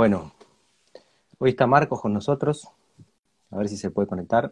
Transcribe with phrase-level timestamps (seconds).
[0.00, 0.32] Bueno,
[1.36, 2.66] hoy está Marcos con nosotros.
[3.50, 4.50] A ver si se puede conectar.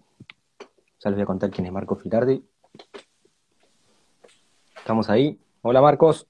[1.02, 2.44] Ya les voy a contar quién es Marcos Filardi.
[4.76, 5.40] Estamos ahí.
[5.62, 6.26] Hola Marcos.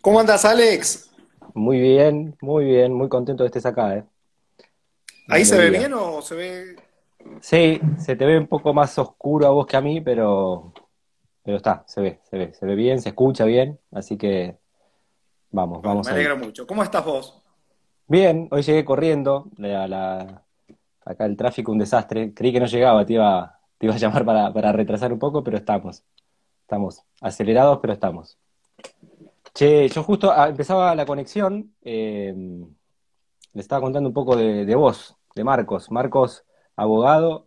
[0.00, 1.10] ¿Cómo andas, Alex?
[1.52, 3.98] Muy bien, muy bien, muy contento de estés acá.
[3.98, 4.04] ¿eh?
[5.28, 6.76] ¿Ahí se ve bien o se ve...?
[7.42, 10.72] Sí, se te ve un poco más oscuro a vos que a mí, pero,
[11.42, 14.56] pero está, se ve, se ve, se ve bien, se escucha bien, así que
[15.50, 16.06] vamos, vamos.
[16.06, 16.66] Me alegro mucho.
[16.66, 17.39] ¿Cómo estás vos?
[18.10, 19.48] Bien, hoy llegué corriendo,
[21.04, 24.24] acá el tráfico un desastre, creí que no llegaba, te iba, te iba a llamar
[24.24, 26.02] para, retrasar un poco, pero estamos,
[26.62, 28.36] estamos acelerados, pero estamos.
[29.54, 32.34] Che, yo justo ah, empezaba la conexión, eh,
[33.52, 35.92] le estaba contando un poco de, de vos, de Marcos.
[35.92, 37.46] Marcos, abogado,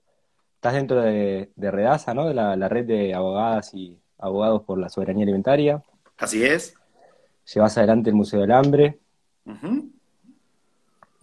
[0.55, 2.25] estás dentro de, de Redasa, ¿no?
[2.25, 5.83] De la, red de abogadas y abogados por la soberanía alimentaria.
[6.17, 6.75] Así es.
[7.53, 8.97] Llevas adelante el Museo del Hambre.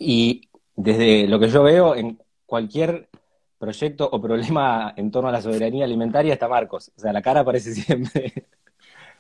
[0.03, 3.11] Y desde lo que yo veo, en cualquier
[3.59, 6.91] proyecto o problema en torno a la soberanía alimentaria está Marcos.
[6.97, 8.49] O sea, la cara aparece siempre.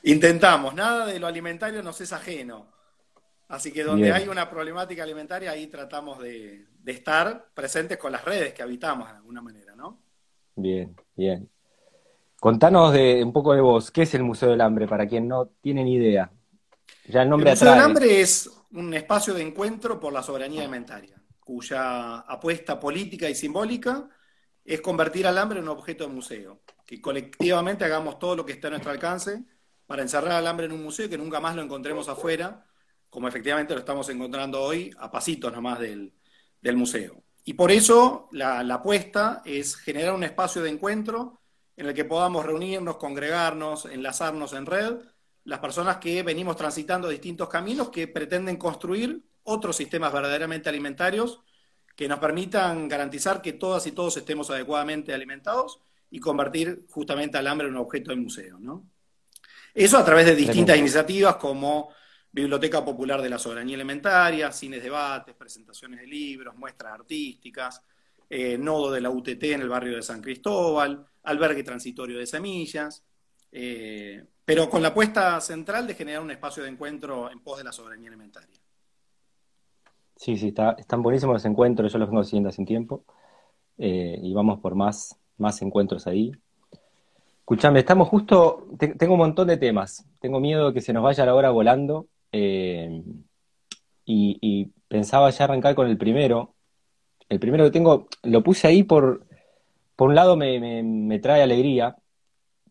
[0.04, 2.66] Intentamos, nada de lo alimentario nos es ajeno.
[3.48, 8.54] Así que donde hay una problemática alimentaria, ahí tratamos de, estar presentes con las redes
[8.54, 9.98] que habitamos de alguna manera, ¿no?
[10.56, 11.48] Bien, bien.
[12.38, 15.46] Contanos de, un poco de vos, ¿qué es el Museo del Hambre para quien no
[15.60, 16.30] tiene ni idea?
[17.06, 20.62] Ya el nombre el Museo del Hambre es un espacio de encuentro por la soberanía
[20.62, 24.08] alimentaria, cuya apuesta política y simbólica
[24.64, 28.52] es convertir al hambre en un objeto de museo, que colectivamente hagamos todo lo que
[28.52, 29.44] esté a nuestro alcance
[29.86, 32.66] para encerrar al hambre en un museo y que nunca más lo encontremos afuera
[33.10, 36.12] como efectivamente lo estamos encontrando hoy, a pasitos nomás del,
[36.76, 37.24] museo.
[37.44, 41.40] Y por eso la, apuesta es generar un espacio de encuentro
[41.76, 44.98] en el que podamos reunirnos, congregarnos, enlazarnos en red,
[45.44, 51.40] las personas que venimos transitando distintos caminos que pretenden construir otros sistemas verdaderamente alimentarios
[51.96, 55.80] que nos permitan garantizar que todas y todos estemos adecuadamente alimentados
[56.10, 58.58] y convertir justamente al hambre en un objeto de museo.
[58.58, 58.88] ¿no?
[59.74, 61.90] Eso a través de distintas iniciativas como
[62.32, 67.82] Biblioteca Popular de la Soberanía Alimentaria, cines debates, presentaciones de libros, muestras artísticas,
[68.28, 73.04] eh, nodo de la UTT en el barrio de San Cristóbal, albergue transitorio de semillas,
[73.50, 77.62] eh, pero con la apuesta central de generar un espacio de encuentro en pos de
[77.62, 78.56] la soberanía alimentaria.
[80.16, 83.04] Sí, sí, están buenísimos los encuentros, yo los vengo siguiendo hace un tiempo
[83.78, 86.32] eh, y vamos por más, más encuentros ahí.
[87.38, 88.66] Escuchame, estamos justo,
[88.98, 92.08] tengo un montón de temas, tengo miedo de que se nos vaya la hora volando,
[92.32, 93.04] eh,
[94.04, 96.56] y, pensaba ya arrancar con el primero.
[97.28, 99.24] El primero que tengo, lo puse ahí por,
[99.94, 101.94] por un lado me, trae alegría,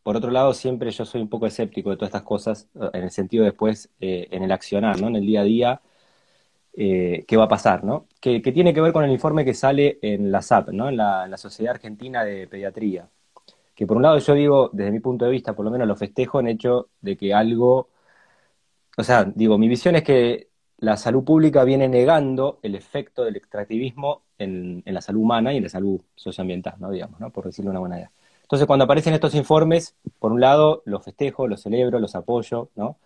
[0.03, 3.11] por otro lado siempre yo soy un poco escéptico de todas estas cosas, en el
[3.11, 5.07] sentido después, eh, en el accionar, ¿no?
[5.07, 5.81] En el día a día,
[6.73, 8.07] eh, qué va a pasar, ¿no?
[8.21, 10.89] Que, tiene que ver con el informe que sale en la SAP, ¿no?
[10.89, 13.09] En la, en Sociedad Argentina de Pediatría.
[13.75, 15.95] Que por un lado yo digo, desde mi punto de vista, por lo menos lo
[15.95, 17.89] festejo en hecho de que algo
[18.99, 23.37] o sea, digo, mi visión es que la salud pública viene negando el efecto del
[23.37, 26.91] extractivismo en, la salud humana y en la salud socioambiental, ¿no?
[26.91, 27.29] Digamos, ¿no?
[27.31, 28.11] Por decirlo de una buena idea.
[28.49, 32.97] Entonces, cuando aparecen estos informes, por un lado, los festejo, los celebro, los apoyo, ¿no?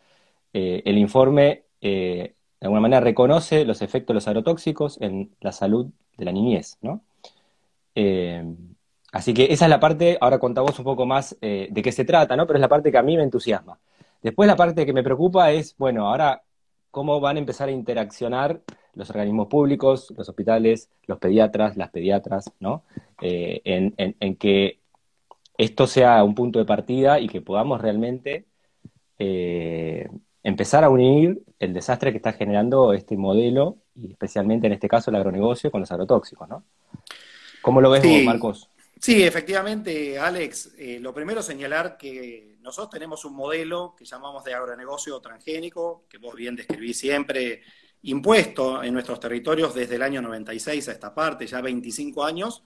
[0.54, 5.52] Eh, el informe, eh, de alguna manera, reconoce los efectos de los agrotóxicos en la
[5.52, 5.88] salud
[6.18, 6.78] de la niñez.
[7.94, 8.56] Eh,
[9.12, 12.38] así que esa es la parte, ahora contamos un poco más de qué se trata,
[12.38, 12.48] ¿no?
[12.48, 13.78] Pero es la parte que a mí me entusiasma.
[14.22, 16.42] Después la parte que me preocupa es, bueno, ahora
[16.90, 18.62] cómo van a empezar a interaccionar
[18.94, 22.84] los organismos públicos, los hospitales, los pediatras, las pediatras, ¿no?
[23.22, 24.80] Eh, en, que
[25.58, 28.46] esto sea un punto de partida y que podamos realmente
[29.19, 30.08] eh,
[30.44, 35.09] empezar a unir el desastre que está generando este modelo, y especialmente en este caso
[35.09, 36.64] el agronegocio, con los agrotóxicos, ¿no?
[37.62, 38.69] ¿Cómo lo ves vos, Marcos?
[39.00, 40.75] Sí, efectivamente, Alex.
[40.78, 46.18] Eh, lo primero señalar que nosotros tenemos un modelo que llamamos de agronegocio transgénico, que
[46.18, 47.62] vos bien describís siempre,
[48.03, 52.64] impuesto en nuestros territorios desde el año 96 a esta parte, ya 25 años,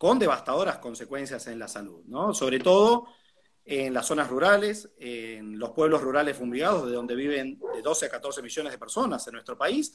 [0.00, 2.32] con devastadoras consecuencias en la salud, ¿no?
[2.32, 3.08] Sobre todo
[3.66, 8.08] en las zonas rurales, en los pueblos rurales fumigados, de donde viven de 12 a
[8.08, 9.94] 14 millones de personas en nuestro país,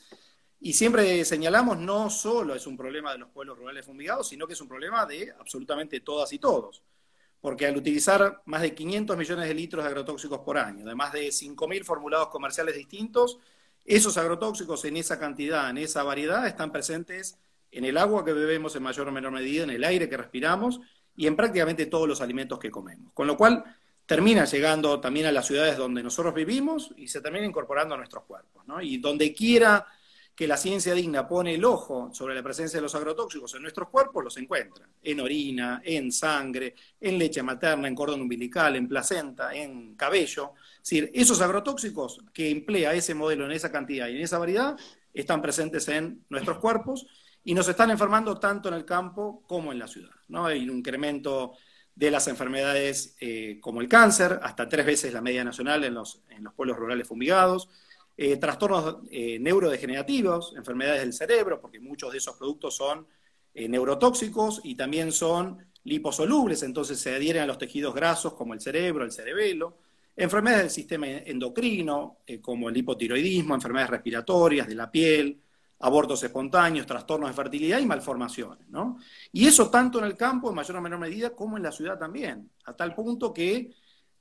[0.60, 4.54] y siempre señalamos, no solo es un problema de los pueblos rurales fumigados, sino que
[4.54, 6.84] es un problema de absolutamente todas y todos.
[7.42, 11.14] Porque al utilizar más de 500 millones de litros de agrotóxicos por año, de más
[11.14, 13.40] de 5.000 formulados comerciales distintos,
[13.84, 17.40] esos agrotóxicos en esa cantidad, en esa variedad, están presentes
[17.78, 20.80] en el agua que bebemos en mayor o menor medida, en el aire que respiramos
[21.16, 23.12] y en prácticamente todos los alimentos que comemos.
[23.14, 23.64] Con lo cual,
[24.06, 28.24] termina llegando también a las ciudades donde nosotros vivimos y se termina incorporando a nuestros
[28.26, 28.64] cuerpos.
[28.82, 29.86] Y donde quiera
[30.36, 33.88] que la ciencia digna pone el ojo sobre la presencia de los agrotóxicos en nuestros
[33.88, 34.88] cuerpos, los encuentra.
[35.02, 40.52] En orina, en sangre, en leche materna, en cordón umbilical, en placenta, en cabello.
[40.76, 44.78] Es decir, esos agrotóxicos que emplea ese modelo en esa cantidad y en esa variedad
[45.14, 47.08] están presentes en nuestros cuerpos
[47.46, 50.12] y nos están enfermando tanto en el campo como en la ciudad.
[50.28, 50.48] ¿no?
[50.48, 51.54] Hay un incremento
[51.94, 56.24] de las enfermedades eh, como el cáncer, hasta tres veces la media nacional en los,
[56.30, 57.70] en los pueblos rurales fumigados,
[58.18, 63.08] eh, trastornos eh, neurodegenerativos, enfermedades del cerebro, porque muchos de esos productos son
[63.58, 69.06] neurotóxicos y también son liposolubles, entonces se adhieren a los tejidos grasos como el cerebro,
[69.06, 69.78] el cerebelo,
[70.14, 75.40] enfermedades del sistema endocrino, como el hipotiroidismo, enfermedades respiratorias de la piel,
[75.80, 78.68] abortos espontáneos, trastornos de fertilidad y malformaciones.
[78.70, 78.98] ¿no?
[79.32, 81.98] Y eso tanto en el campo, en mayor o menor medida, como en la ciudad
[81.98, 83.74] también, a tal punto que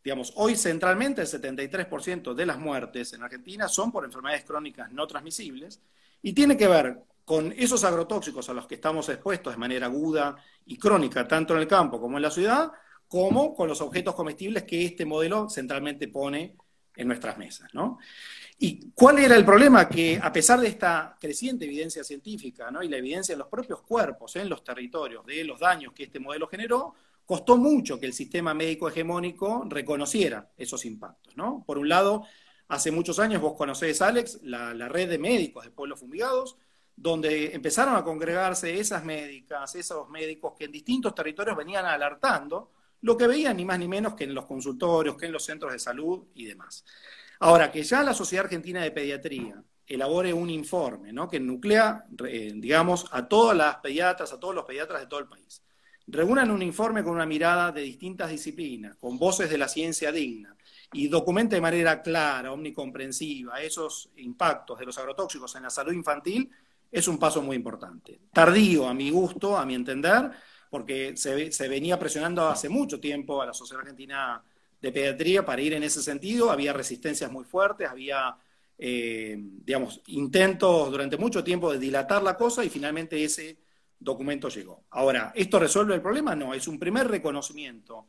[0.05, 5.06] Digamos, hoy centralmente el 73% de las muertes en Argentina son por enfermedades crónicas no
[5.06, 5.81] transmisibles
[6.21, 10.37] y tiene que ver con esos agrotóxicos a los que estamos expuestos de manera aguda
[10.67, 12.71] y crónica, tanto en el campo como en la ciudad,
[13.09, 16.55] como con los objetos comestibles que este modelo centralmente pone
[16.95, 17.73] en nuestras mesas.
[17.73, 17.99] ¿no?
[18.59, 19.89] ¿Y cuál era el problema?
[19.89, 22.83] Que a pesar de esta creciente evidencia científica ¿no?
[22.83, 26.21] y la evidencia en los propios cuerpos, en los territorios, de los daños que este
[26.21, 26.95] modelo generó,
[27.27, 31.35] costó mucho que el sistema médico hegemónico reconociera esos impactos.
[31.67, 32.25] Por un lado,
[32.69, 36.57] hace muchos años, vos conocés, Alex, la, red de médicos de pueblos fumigados,
[36.97, 43.17] donde empezaron a congregarse esas médicas, esos médicos que en distintos territorios venían alertando lo
[43.17, 45.79] que veían ni más ni menos que en los consultorios, que en los centros de
[45.79, 46.85] salud y demás.
[47.44, 51.29] Ahora, que ya la Sociedad Argentina de Pediatría elabore un informe ¿no?
[51.29, 55.26] que nuclea, eh, digamos, a todas las pediatras, a todos los pediatras de todo el
[55.26, 55.62] país,
[56.06, 60.56] reúnan un informe con una mirada de distintas disciplinas, con voces de la ciencia digna,
[60.94, 66.50] y documente de manera clara, omnicomprensiva, esos impactos de los agrotóxicos en la salud infantil,
[66.90, 68.20] es un paso muy importante.
[68.32, 70.31] Tardío, a mi gusto, a mi entender,
[70.70, 74.43] porque se, venía presionando hace mucho tiempo a la Sociedad Argentina
[74.85, 78.37] de Pediatría para ir en ese sentido, había resistencias muy fuertes, había,
[78.79, 83.59] eh, digamos, intentos durante mucho tiempo de dilatar la cosa y finalmente ese
[83.99, 84.85] documento llegó.
[84.91, 86.37] Ahora, ¿esto resuelve el problema?
[86.37, 88.07] No, es un primer reconocimiento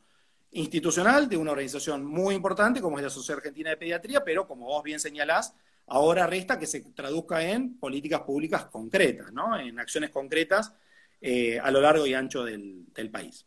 [0.52, 4.66] institucional de una organización muy importante como es la Sociedad Argentina de Pediatría, pero como
[4.66, 5.54] vos bien señalás,
[5.86, 9.58] ahora resta que se traduzca en políticas públicas concretas, ¿no?
[9.58, 10.72] en acciones concretas
[11.20, 13.46] eh, a lo largo y ancho del, país.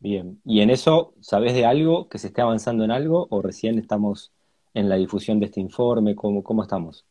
[0.00, 3.78] Bien, ¿y en eso sabés de algo, que se esté avanzando en algo o recién
[3.78, 4.32] estamos
[4.74, 6.14] en la difusión de este informe?
[6.14, 7.04] ¿Cómo, cómo estamos?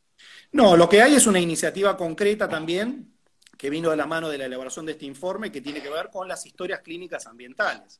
[0.51, 3.13] No, lo que hay es una iniciativa concreta también
[3.57, 6.09] que vino de la mano de la elaboración de este informe que tiene que ver
[6.11, 7.99] con las historias clínicas ambientales.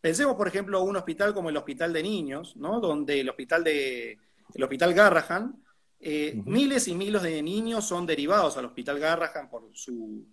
[0.00, 2.80] Pensemos, por ejemplo, un hospital como el Hospital de Niños, ¿no?
[2.80, 4.18] donde el hospital, de,
[4.54, 5.62] el hospital Garrahan,
[6.00, 10.24] eh, miles y miles de niños son derivados al Hospital Garrahan por su,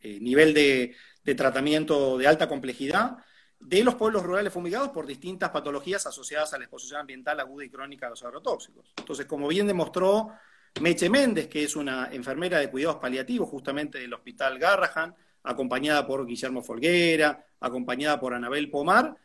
[0.00, 0.94] eh, nivel de,
[1.24, 3.18] de tratamiento de alta complejidad
[3.58, 7.70] de los pueblos rurales fumigados por distintas patologías asociadas a la exposición ambiental aguda y
[7.70, 8.92] crónica a los agrotóxicos.
[8.98, 10.32] Entonces, como bien demostró
[10.80, 16.26] Meche Méndez, que es una enfermera de cuidados paliativos justamente del Hospital Garrahan, acompañada por
[16.26, 19.16] Guillermo Folguera, acompañada por Anabel Pomar.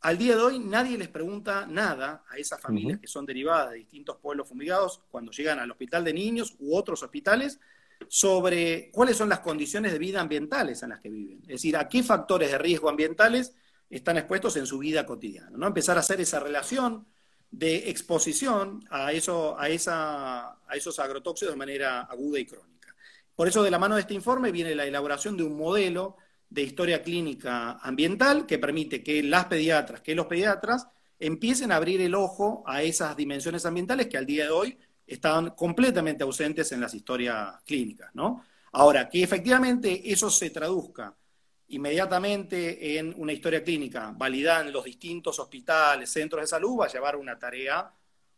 [0.00, 3.78] Al día de hoy nadie les pregunta nada a esas familias que son derivadas de
[3.78, 7.60] distintos pueblos fumigados cuando llegan al hospital de niños u otros hospitales
[8.08, 11.40] sobre cuáles son las condiciones de vida ambientales en las que viven.
[11.42, 13.54] Es decir, a qué factores de riesgo ambientales
[13.88, 15.56] están expuestos en su vida cotidiana.
[15.56, 15.66] ¿no?
[15.66, 17.06] Empezar a hacer esa relación
[17.50, 22.94] de exposición a, eso, a, esa, a esos agrotóxicos de manera aguda y crónica.
[23.34, 26.16] Por eso de la mano de este informe viene la elaboración de un modelo
[26.48, 32.00] de historia clínica ambiental que permite que las pediatras, que los pediatras empiecen a abrir
[32.00, 36.80] el ojo a esas dimensiones ambientales que al día de hoy están completamente ausentes en
[36.80, 38.44] las historias clínicas, ¿no?
[38.72, 41.14] Ahora, que efectivamente eso se traduzca
[41.68, 46.92] inmediatamente en una historia clínica validada en los distintos hospitales, centros de salud, va a
[46.92, 47.90] llevar una tarea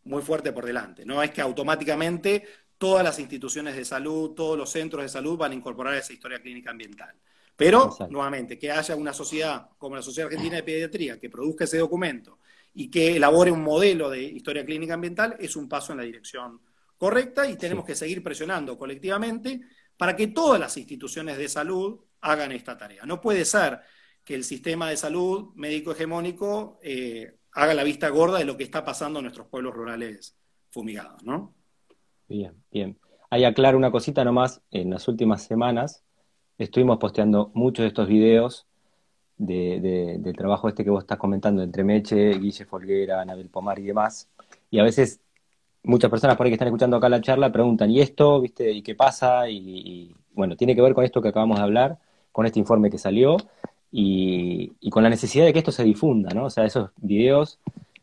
[0.04, 1.04] muy fuerte por delante.
[1.04, 2.44] No es que automáticamente
[2.78, 6.40] todas las instituciones de salud, todos los centros de salud van a incorporar esa historia
[6.40, 7.14] clínica ambiental.
[7.56, 11.78] Pero, nuevamente, que haya una sociedad como la Sociedad Argentina de Pediatría que produzca ese
[11.78, 12.37] documento
[12.80, 16.60] y que elabore un modelo de historia clínica ambiental es un paso en la dirección
[16.96, 19.62] correcta y tenemos que seguir presionando colectivamente
[19.96, 23.04] para que todas las instituciones de salud hagan esta tarea.
[23.04, 23.80] No puede ser
[24.22, 28.62] que el sistema de salud médico hegemónico eh, haga la vista gorda de lo que
[28.62, 30.38] está pasando en nuestros pueblos rurales
[30.70, 31.56] fumigados, ¿no?
[32.28, 32.96] Bien, bien.
[33.28, 34.62] Ahí aclaro una cosita nomás.
[34.70, 36.04] En las últimas semanas
[36.58, 38.67] estuvimos posteando muchos de estos videos
[39.38, 44.28] del trabajo este que vos estás comentando entre Meche, Guille Folguera, Anabel Pomar y demás.
[44.70, 45.20] Y a veces
[45.84, 48.82] muchas personas por ahí que están escuchando acá la charla preguntan, ¿y esto, viste, y
[48.82, 49.48] qué pasa?
[49.48, 51.98] Y, bueno, tiene que ver con esto que acabamos de hablar,
[52.32, 53.36] con este informe que salió
[53.90, 56.44] y, con la necesidad de que esto se difunda, ¿no?
[56.44, 57.58] O sea, esos videos,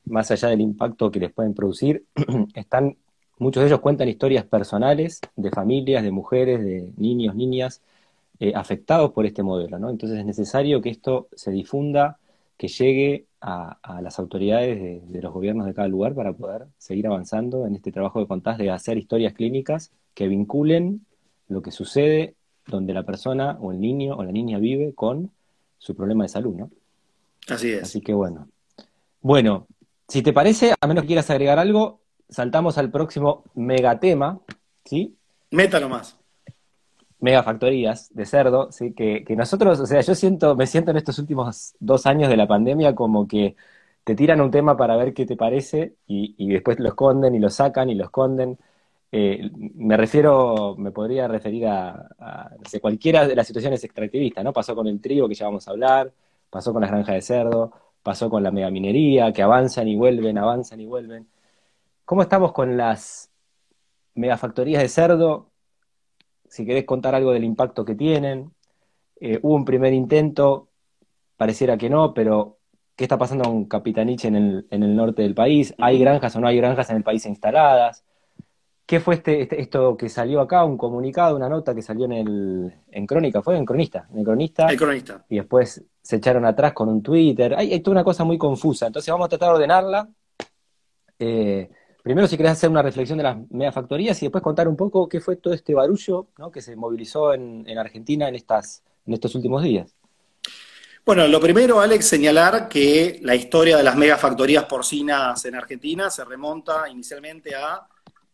[0.06, 2.06] más allá del impacto que les pueden producir,
[2.56, 2.98] están,
[3.38, 7.82] muchos de ellos cuentan historias personales de familias, de mujeres, de niños, niñas,
[8.40, 9.90] eh, afectados por este modelo, ¿no?
[9.90, 12.20] Entonces es necesario que esto se difunda,
[12.58, 17.68] que llegue a, las autoridades de, los gobiernos de cada lugar para poder seguir avanzando
[17.68, 21.06] en este trabajo de contás, de hacer historias clínicas que vinculen
[21.48, 25.32] lo que sucede donde la persona o el niño o la niña vive con
[25.78, 26.72] su problema de salud, ¿no?
[27.48, 27.84] Así es.
[27.84, 28.48] Así que bueno.
[29.22, 29.68] Bueno,
[30.08, 34.40] si te parece, a menos que quieras agregar algo, saltamos al próximo megatema,
[34.84, 35.16] ¿sí?
[35.52, 36.18] Métalo más
[37.26, 38.94] megafactorías de cerdo, ¿sí?
[38.94, 42.48] Que, nosotros, o sea, yo siento, me siento en estos últimos dos años de la
[42.48, 43.56] pandemia como que
[44.04, 47.50] te tiran un tema para ver qué te parece y, después lo esconden y lo
[47.50, 48.60] sacan y lo esconden.
[49.12, 52.10] Eh, me refiero, me podría referir a,
[52.82, 54.54] cualquiera de las situaciones extractivistas, ¿no?
[54.54, 56.14] Pasó con el trigo que ya vamos a hablar,
[56.52, 57.72] pasó con las granjas de cerdo,
[58.04, 61.28] pasó con la megaminería, que avanzan y vuelven, avanzan y vuelven.
[62.06, 63.32] ¿Cómo estamos con las
[64.16, 65.50] megafactorías de cerdo?
[66.56, 68.50] Si querés contar algo del impacto que tienen.
[69.20, 70.70] Eh, hubo un primer intento,
[71.36, 72.60] pareciera que no, pero
[72.96, 75.76] ¿qué está pasando con Capitanich en el, en el norte del país?
[75.80, 78.06] ¿Hay granjas o no hay granjas en el país instaladas?
[78.86, 80.64] ¿Qué fue este, este esto que salió acá?
[80.64, 83.58] Un comunicado, una nota que salió en el en Crónica, ¿fue?
[83.58, 84.08] En Cronista.
[84.14, 84.68] En el Cronista.
[84.68, 85.26] El Cronista.
[85.28, 87.54] Y después se echaron atrás con un Twitter.
[87.58, 88.88] Hay, hay toda una cosa muy confusa.
[88.88, 90.08] Entonces vamos a tratar de ordenarla.
[91.20, 91.70] Eh,
[92.06, 95.20] Primero, si querés hacer una reflexión de las megafactorías y después contar un poco qué
[95.20, 99.96] fue todo este barullo que se movilizó en, Argentina en, estas, en estos últimos días.
[101.04, 106.24] Bueno, lo primero, Alex, señalar que la historia de las megafactorías porcinas en Argentina se
[106.24, 107.88] remonta inicialmente a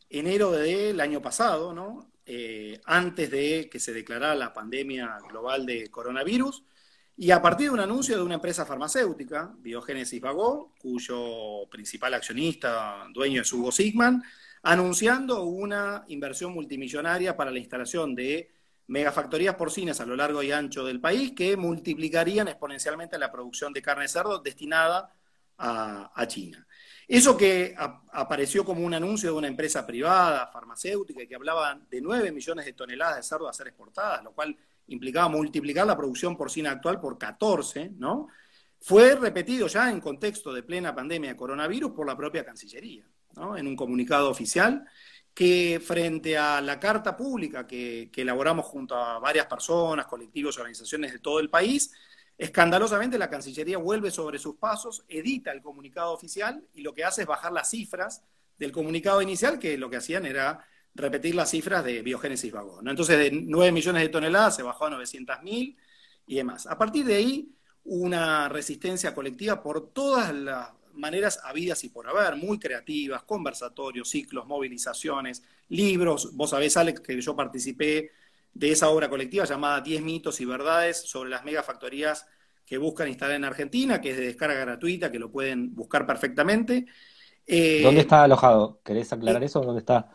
[0.10, 2.08] enero del año pasado, ¿no?
[2.26, 6.62] Eh, antes de que se declarara la pandemia global de coronavirus.
[7.22, 13.06] Y a partir de un anuncio de una empresa farmacéutica, Biogénesis Vagó, cuyo principal accionista,
[13.14, 14.24] dueño es Hugo Sigman,
[14.64, 18.52] anunciando una inversión multimillonaria para la instalación de
[18.88, 23.84] megafactorías porcinas a lo largo y ancho del país que multiplicarían exponencialmente la producción de
[23.84, 25.14] carne de cerdo destinada
[25.60, 26.66] a, China.
[27.08, 27.76] Eso que
[28.14, 32.74] apareció como un anuncio de una empresa privada, farmacéutica, que hablaba de 9 millones de
[32.74, 34.58] toneladas de cerdo a ser exportadas, lo cual
[34.94, 38.28] implicaba multiplicar la producción porcina actual por 14, ¿no?
[38.80, 43.06] Fue repetido ya en contexto de plena pandemia de coronavirus por la propia Cancillería,
[43.36, 43.56] ¿no?
[43.56, 44.86] En un comunicado oficial
[45.34, 51.20] que frente a la carta pública que, elaboramos junto a varias personas, colectivos organizaciones de
[51.20, 51.92] todo el país,
[52.38, 57.22] escandalosamente la Cancillería vuelve sobre sus pasos, edita el comunicado oficial y lo que hace
[57.22, 58.24] es bajar las cifras
[58.58, 62.88] del comunicado inicial, que lo que hacían era repetir las cifras de biogénesis vagón.
[62.88, 65.78] Entonces, de 9 millones de toneladas se bajó a 900 mil
[66.28, 66.68] y demás.
[66.68, 67.50] A partir de ahí,
[67.84, 74.46] una resistencia colectiva por todas las maneras habidas y por haber, muy creativas, conversatorios, ciclos,
[74.46, 76.36] movilizaciones, libros.
[76.36, 78.12] Vos sabés, Alex, que yo participé
[78.54, 82.28] de esa obra colectiva llamada 10 mitos y verdades sobre las megafactorías
[82.66, 86.86] que buscan instalar en Argentina, que es de descarga gratuita, que lo pueden buscar perfectamente.
[87.48, 88.80] ¿Dónde está alojado?
[88.84, 89.62] ¿Querés aclarar eh, eso?
[89.62, 90.10] ¿Dónde está?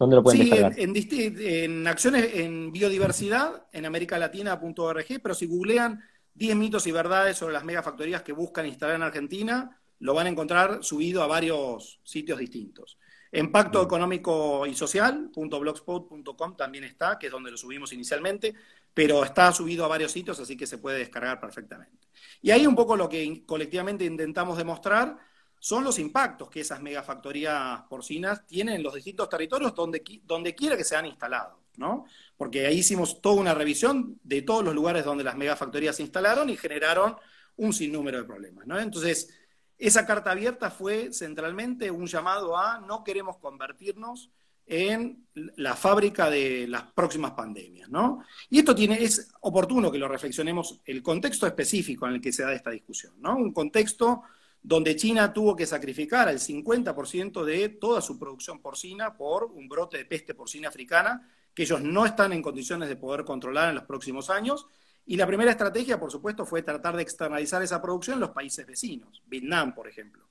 [0.00, 6.02] ¿Dónde lo pueden sí, En, acciones en biodiversidad, en americalatina.org, pero si googlean
[6.32, 10.30] 10 mitos y verdades sobre las megafactorías que buscan instalar en Argentina, lo van a
[10.30, 12.96] encontrar subido a varios sitios distintos.
[13.30, 18.54] Impacto económico y social.blogspot.com también está, que es donde lo subimos inicialmente,
[18.94, 22.08] pero está subido a varios sitios, así que se puede descargar perfectamente.
[22.40, 25.18] Y ahí un poco lo que colectivamente intentamos demostrar
[25.60, 30.74] son los impactos que esas megafactorías porcinas tienen en los distintos territorios donde, donde quiera
[30.74, 32.06] que sean instalados, ¿no?
[32.38, 36.48] Porque ahí hicimos toda una revisión de todos los lugares donde las megafactorías se instalaron
[36.48, 37.14] y generaron
[37.56, 38.80] un sinnúmero de problemas, ¿no?
[38.80, 39.28] Entonces,
[39.76, 44.30] esa carta abierta fue centralmente un llamado a no queremos convertirnos
[44.64, 45.26] en
[45.56, 48.24] la fábrica de las próximas pandemias, ¿no?
[48.48, 52.44] Y esto tiene, es oportuno que lo reflexionemos, el contexto específico en el que se
[52.44, 53.36] da esta discusión, ¿no?
[53.36, 54.22] Un contexto
[54.62, 59.98] donde China tuvo que sacrificar el 50% de toda su producción porcina por un brote
[59.98, 63.84] de peste porcina africana que ellos no están en condiciones de poder controlar en los
[63.84, 64.66] próximos años.
[65.06, 68.66] Y la primera estrategia, por supuesto, fue tratar de externalizar esa producción en los países
[68.66, 70.28] vecinos, Vietnam, por ejemplo.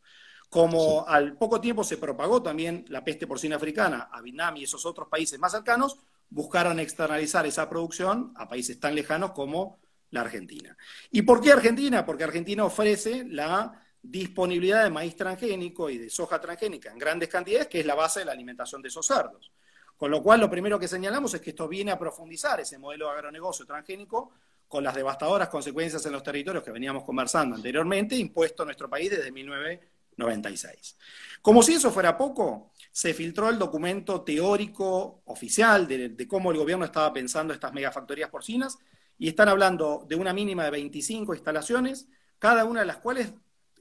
[0.50, 4.86] Como al poco tiempo se propagó también la peste porcina africana a Vietnam y esos
[4.86, 9.80] otros países más cercanos, buscaron externalizar esa producción a países tan lejanos como
[10.12, 10.76] la Argentina.
[11.12, 12.06] ¿Y por qué Argentina?
[12.06, 17.68] Porque Argentina ofrece la disponibilidad de maíz transgénico y de soja transgénica en grandes cantidades,
[17.68, 19.52] que es la base de la alimentación de esos cerdos.
[19.98, 23.08] Con lo cual, lo primero que señalamos es que esto viene a profundizar ese modelo
[23.08, 24.32] de agronegocio transgénico
[24.70, 29.10] con las devastadoras consecuencias en los territorios que veníamos conversando anteriormente, impuesto a nuestro país
[29.10, 30.96] desde 1996.
[31.42, 36.86] Como si eso fuera poco, se filtró el documento teórico oficial de, cómo el gobierno
[36.86, 38.78] estaba pensando estas megafactorías porcinas
[39.18, 43.34] y están hablando de una mínima de 25 instalaciones, cada una de las cuales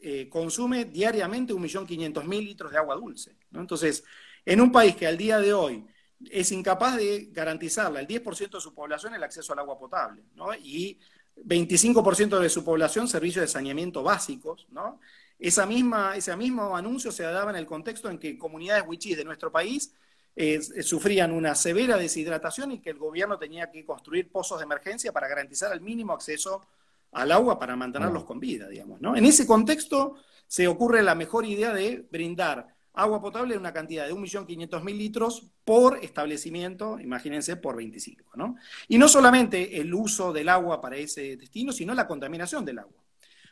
[0.03, 3.37] eh, consume diariamente 1.500.000 litros de agua dulce.
[3.53, 4.05] Entonces,
[4.45, 5.85] en un país que al día de hoy
[6.31, 10.55] es incapaz de garantizarle al 10% de su población el acceso al agua potable, ¿no?
[10.55, 10.99] Y
[11.37, 15.01] 25% de su población servicios de saneamiento básicos, ¿no?
[15.39, 19.25] Esa misma, ese mismo anuncio se daba en el contexto en que comunidades wichís de
[19.25, 19.95] nuestro país
[20.35, 25.13] eh, sufrían una severa deshidratación y que el gobierno tenía que construir pozos de emergencia
[25.13, 26.63] para garantizar el mínimo acceso
[27.13, 29.17] al agua para mantenerlos con vida, digamos, ¿no?
[29.17, 34.07] En ese contexto se ocurre la mejor idea de brindar agua potable en una cantidad
[34.07, 38.33] de 1.500.000 litros por establecimiento, imagínense, por 25.
[38.35, 38.57] ¿no?
[38.89, 43.05] Y no solamente el uso del agua para ese destino, sino la contaminación del agua.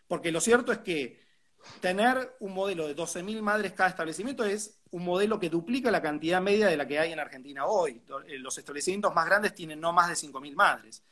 [0.09, 1.21] Porque lo cierto es que
[1.81, 6.41] tener un modelo de 12.000 madres cada establecimiento es un modelo que duplica la cantidad
[6.41, 8.03] media de la que hay en Argentina hoy.
[8.39, 11.03] Los establecimientos más grandes tienen no más de 5.000 madres.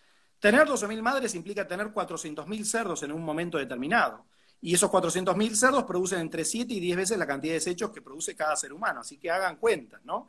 [0.44, 4.26] Tener 12.000 madres implica tener 400.000 cerdos en un momento determinado.
[4.60, 8.02] Y esos 400.000 cerdos producen entre 7 y 10 veces la cantidad de desechos que
[8.02, 9.00] produce cada ser humano.
[9.00, 10.28] Así que hagan cuenta, ¿no?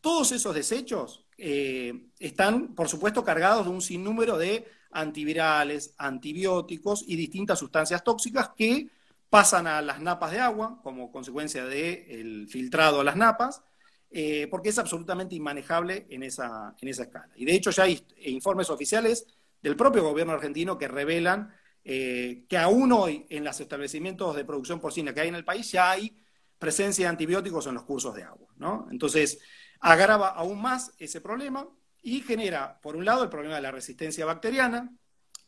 [0.00, 7.14] Todos esos desechos eh, están, por supuesto, cargados de un sinnúmero de antivirales, antibióticos y
[7.14, 8.88] distintas sustancias tóxicas que
[9.30, 13.62] pasan a las napas de agua como consecuencia del filtrado a las napas,
[14.10, 17.30] eh, porque es absolutamente inmanejable en esa, en esa escala.
[17.36, 19.24] Y de hecho ya hay informes oficiales
[19.62, 21.54] del propio gobierno argentino que revelan
[21.84, 25.72] eh, que aún hoy en los establecimientos de producción porcina que hay en el país
[25.72, 26.16] ya hay
[26.58, 28.48] presencia de antibióticos en los cursos de agua.
[28.56, 28.86] ¿no?
[28.90, 29.40] Entonces,
[29.80, 31.68] agrava aún más ese problema
[32.02, 34.92] y genera, por un lado, el problema de la resistencia bacteriana,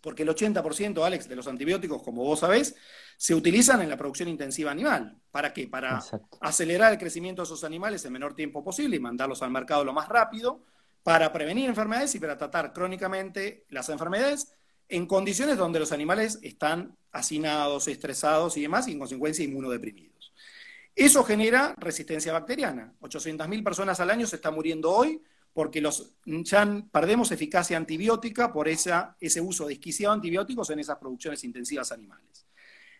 [0.01, 2.75] porque el 80%, Alex, de los antibióticos, como vos sabés,
[3.17, 5.17] se utilizan en la producción intensiva animal.
[5.31, 5.67] ¿Para qué?
[5.69, 6.03] Para
[6.41, 9.93] acelerar el crecimiento de esos animales en menor tiempo posible y mandarlos al mercado lo
[9.93, 10.65] más rápido,
[11.05, 14.53] para prevenir enfermedades y para tratar crónicamente las enfermedades
[14.89, 20.33] en condiciones donde los animales están hacinados, estresados y demás, y en consecuencia inmunodeprimidos.
[20.97, 22.95] Eso genera resistencia bacteriana.
[23.01, 25.21] 800.000 personas al año se están muriendo hoy
[25.53, 31.45] porque los, ya perdemos eficacia antibiótica por ese uso desquiciado de antibióticos en esas producciones
[31.45, 32.47] intensivas animales.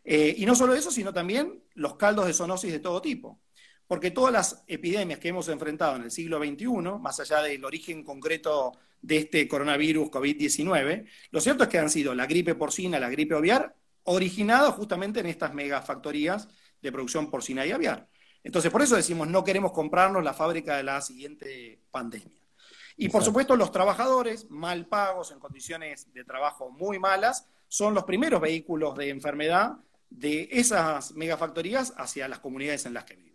[0.05, 3.41] Eh, y no solo eso, sino también los caldos de zoonosis de todo tipo.
[3.87, 6.67] Porque todas las epidemias que hemos enfrentado en el siglo XXI,
[7.01, 12.15] más allá del origen concreto de este coronavirus COVID-19, lo cierto es que han sido
[12.15, 16.49] la gripe porcina, la gripe aviar, originadas justamente en estas megafactorías
[16.81, 18.09] de producción porcina y aviar.
[18.43, 22.45] Entonces, por eso decimos, no queremos comprarnos la fábrica de la siguiente pandemia.
[22.97, 28.05] Y por supuesto, los trabajadores mal pagos, en condiciones de trabajo muy malas, son los
[28.05, 29.73] primeros vehículos de enfermedad
[30.11, 33.34] de esas megafactorías hacia las comunidades en las que viven.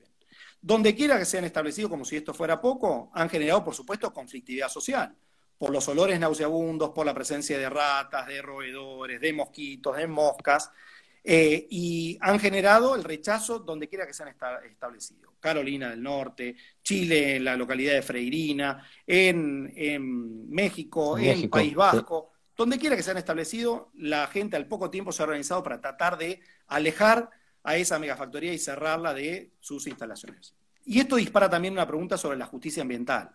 [0.62, 4.70] Donde quiera que sean establecidos, como si esto fuera poco, han generado, por supuesto, conflictividad
[4.70, 5.16] social.
[5.58, 10.72] Por los olores nauseabundos, por la presencia de ratas, de roedores, de mosquitos, de moscas,
[11.24, 15.34] eh, y han generado el rechazo donde quiera que se han establecido.
[15.40, 22.78] Carolina del Norte, Chile, en la localidad de Freirina, en, México, en País Vasco, donde
[22.78, 26.18] quiera que se han establecido, la gente al poco tiempo se ha organizado para tratar
[26.18, 27.30] de alejar
[27.64, 30.56] a esa megafactoría y cerrarla de sus instalaciones.
[30.86, 33.32] Y esto dispara también una pregunta sobre la justicia ambiental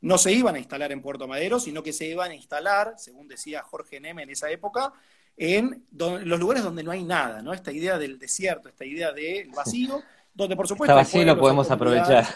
[0.00, 3.28] no se iban a instalar en Puerto Madero, sino que se iban a instalar, según
[3.28, 4.92] decía Jorge Neme en esa época,
[5.36, 7.52] en los lugares donde no hay nada, ¿no?
[7.52, 10.02] Esta idea del desierto, esta idea del vacío,
[10.34, 10.92] donde por supuesto...
[10.92, 12.26] Está vacío lo podemos aprovechar.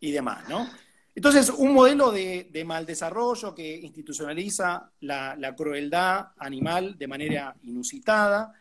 [0.00, 0.68] Y demás, ¿no?
[1.14, 8.52] Entonces, un modelo de, mal desarrollo que institucionaliza la, crueldad animal de manera inusitada,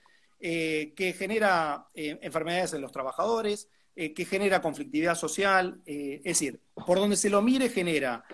[0.45, 6.59] eh, que genera eh, enfermedades en los trabajadores, eh, que genera conflictividad social, es decir,
[6.85, 8.25] por donde se lo mire genera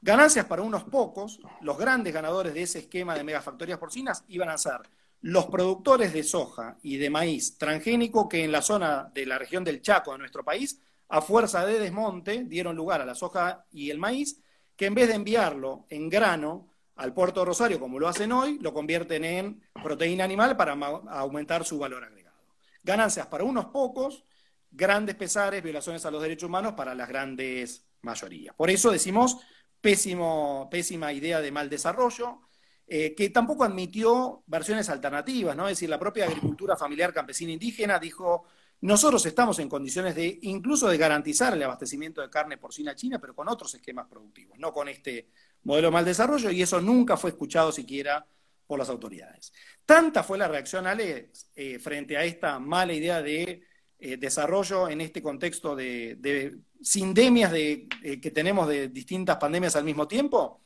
[0.00, 4.56] ganancias para unos pocos, los grandes ganadores de ese esquema de megafactorías porcinas iban a
[4.56, 4.80] ser
[5.20, 9.62] los productores de soja y de maíz transgénico que en la zona de la región
[9.62, 13.90] del Chaco de nuestro país, a fuerza de desmonte, dieron lugar a la soja y
[13.90, 14.40] el maíz,
[14.74, 16.67] que en vez de enviarlo en grano
[16.98, 21.78] al puerto Rosario, como lo hacen hoy, lo convierten en proteína animal para aumentar su
[21.78, 22.36] valor agregado.
[22.82, 24.24] Ganancias para unos pocos,
[24.70, 28.54] grandes pesares, violaciones a los derechos humanos para las grandes mayorías.
[28.56, 29.38] Por eso decimos
[29.80, 32.40] pésimo, pésima idea de mal desarrollo,
[32.88, 35.68] eh, que tampoco admitió versiones alternativas, ¿no?
[35.68, 38.44] Es decir, la propia agricultura familiar campesina indígena dijo,
[38.80, 43.36] Nosotros estamos en condiciones de incluso de garantizar el abastecimiento de carne porcina china, pero
[43.36, 45.28] con otros esquemas productivos, no con este
[45.64, 48.26] modelo mal desarrollo, y eso nunca fue escuchado siquiera
[48.66, 49.52] por las autoridades.
[49.84, 53.62] Tanta fue la reacción, Alex, eh, frente a esta mala idea de
[53.98, 59.84] eh, desarrollo en este contexto de, sindemias de, eh, que tenemos de distintas pandemias al
[59.84, 60.60] mismo tiempo,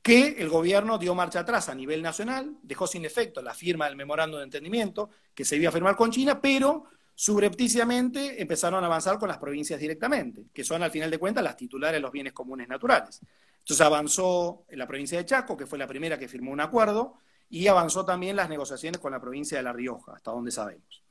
[0.00, 3.96] que el gobierno dio marcha atrás a nivel nacional, dejó sin efecto la firma del
[3.96, 6.84] memorándum de entendimiento que se iba a firmar con China, pero
[7.20, 11.56] subrepticiamente empezaron a avanzar con las provincias directamente, que son al final de cuentas las
[11.56, 13.20] titulares de los bienes comunes naturales.
[13.58, 17.18] Entonces avanzó en la provincia de Chaco, que fue la primera que firmó un acuerdo,
[17.50, 21.02] y avanzó también las negociaciones con la provincia de La Rioja, hasta donde sabemos.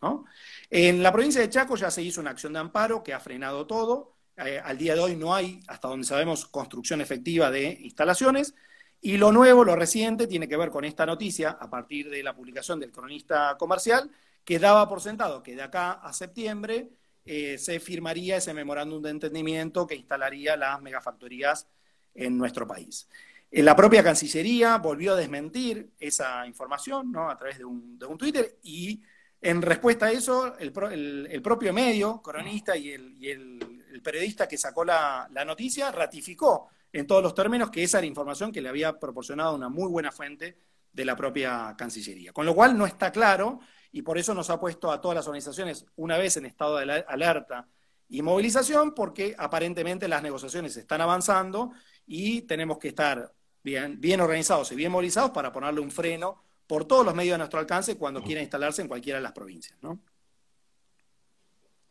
[0.69, 3.67] En la provincia de Chaco ya se hizo una acción de amparo que ha frenado
[3.67, 4.15] todo.
[4.37, 8.55] Eh, al día de hoy no hay, hasta donde sabemos, construcción efectiva de instalaciones.
[9.01, 12.33] Y lo nuevo, lo reciente, tiene que ver con esta noticia, a partir de la
[12.33, 14.09] publicación del cronista comercial,
[14.47, 16.89] que daba por sentado que de acá a septiembre
[17.25, 21.67] eh, se firmaría ese memorándum de entendimiento que instalaría las megafactorías
[22.15, 23.09] en nuestro país.
[23.51, 27.29] La propia Cancillería volvió a desmentir esa información ¿no?
[27.29, 29.03] a través de un, Twitter y
[29.41, 35.91] en respuesta a eso, el, propio medio, cronista y el, periodista que sacó la, noticia
[35.91, 39.89] ratificó en todos los términos que esa era información que le había proporcionado una muy
[39.89, 40.57] buena fuente
[40.93, 42.31] de la propia Cancillería.
[42.31, 43.59] Con lo cual no está claro
[43.97, 47.03] y por eso nos ha puesto a todas las organizaciones una vez en estado de
[47.07, 47.67] alerta
[48.07, 51.71] y movilización porque aparentemente las negociaciones están avanzando
[52.05, 53.33] y tenemos que estar
[53.63, 57.37] bien, bien organizados y bien movilizados para ponerle un freno por todos los medios a
[57.39, 59.97] nuestro alcance cuando quiera instalarse en cualquiera de las provincias, ¿no?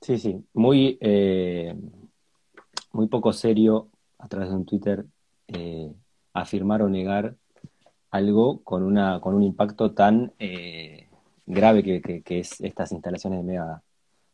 [0.01, 1.75] Sí, sí, muy, eh,
[2.93, 3.89] muy poco serio
[4.19, 5.05] a través de un Twitter
[5.49, 5.93] eh,
[6.35, 7.35] afirmar o negar
[8.13, 11.06] algo con, una, con un impacto tan eh,
[11.47, 13.83] grave que, que, es estas instalaciones de mega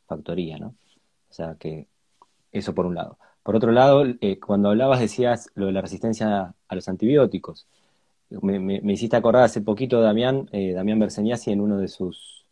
[0.07, 0.75] factoría, ¿no?
[1.31, 1.87] O sea que
[2.51, 3.19] eso por un lado.
[3.43, 7.67] Por otro lado, eh, cuando hablabas decías lo de la resistencia a los antibióticos.
[8.31, 12.47] Me, hiciste acordar hace poquito Damián, eh, Damián Berseniasi en uno de sus,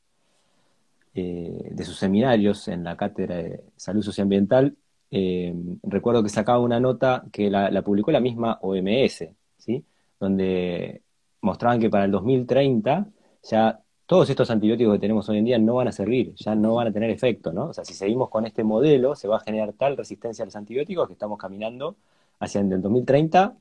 [1.14, 4.76] eh, de sus seminarios en la Cátedra de Salud Socioambiental.
[5.10, 9.84] Eh, recuerdo que sacaba una nota que la, la, publicó la misma OMS, ¿sí?
[10.18, 11.02] donde
[11.40, 13.06] mostraban que para el 2030
[13.42, 16.74] ya todos estos antibióticos que tenemos hoy en día no van a servir, ya no
[16.74, 17.66] van a tener efecto, ¿no?
[17.66, 20.56] O sea, si seguimos con este modelo, se va a generar tal resistencia a los
[20.56, 21.94] antibióticos que estamos caminando
[22.40, 23.54] hacia el 2030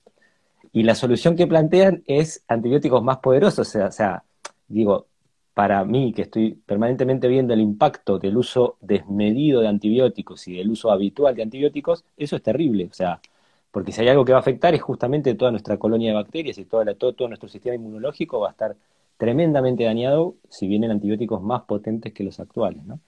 [0.73, 4.23] y la solución que plantean es antibióticos más poderosos, o sea,
[4.67, 5.05] digo,
[5.53, 10.71] para mí que estoy permanentemente viendo el impacto del uso desmedido de antibióticos y del
[10.71, 13.21] uso habitual de antibióticos, eso es terrible, o sea,
[13.69, 16.57] porque si hay algo que va a afectar es justamente toda nuestra colonia de bacterias
[16.57, 18.75] y todo, todo nuestro sistema inmunológico va a estar
[19.19, 22.85] tremendamente dañado si vienen antibióticos más potentes que los actuales.
[22.85, 23.01] ¿no?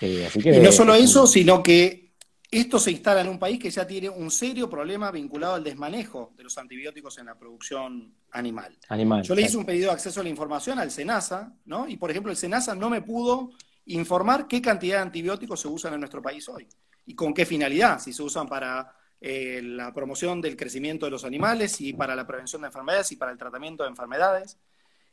[0.00, 2.10] Eh, y no solo eso, sino que
[2.50, 6.32] esto se instala en un país que ya tiene un serio problema vinculado al desmanejo
[6.36, 8.76] de los antibióticos en la producción animal.
[8.88, 11.88] animal Yo le hice un pedido de acceso a la información al SENASA, ¿no?
[11.88, 13.50] Y por ejemplo, el SENASA no me pudo
[13.86, 16.66] informar qué cantidad de antibióticos se usan en nuestro país hoy
[17.06, 21.24] y con qué finalidad, si se usan para eh, la promoción del crecimiento de los
[21.24, 24.58] animales y para la prevención de enfermedades y para el tratamiento de enfermedades.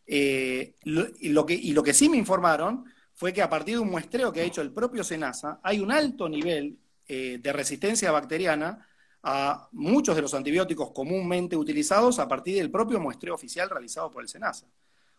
[0.06, 3.82] Eh, y, lo que, y lo que sí me informaron fue que a partir de
[3.82, 8.12] un muestreo que ha hecho el propio SENASA, hay un alto nivel eh, de resistencia
[8.12, 8.88] bacteriana
[9.24, 14.22] a muchos de los antibióticos comúnmente utilizados a partir del propio muestreo oficial realizado por
[14.22, 14.68] el SENASA.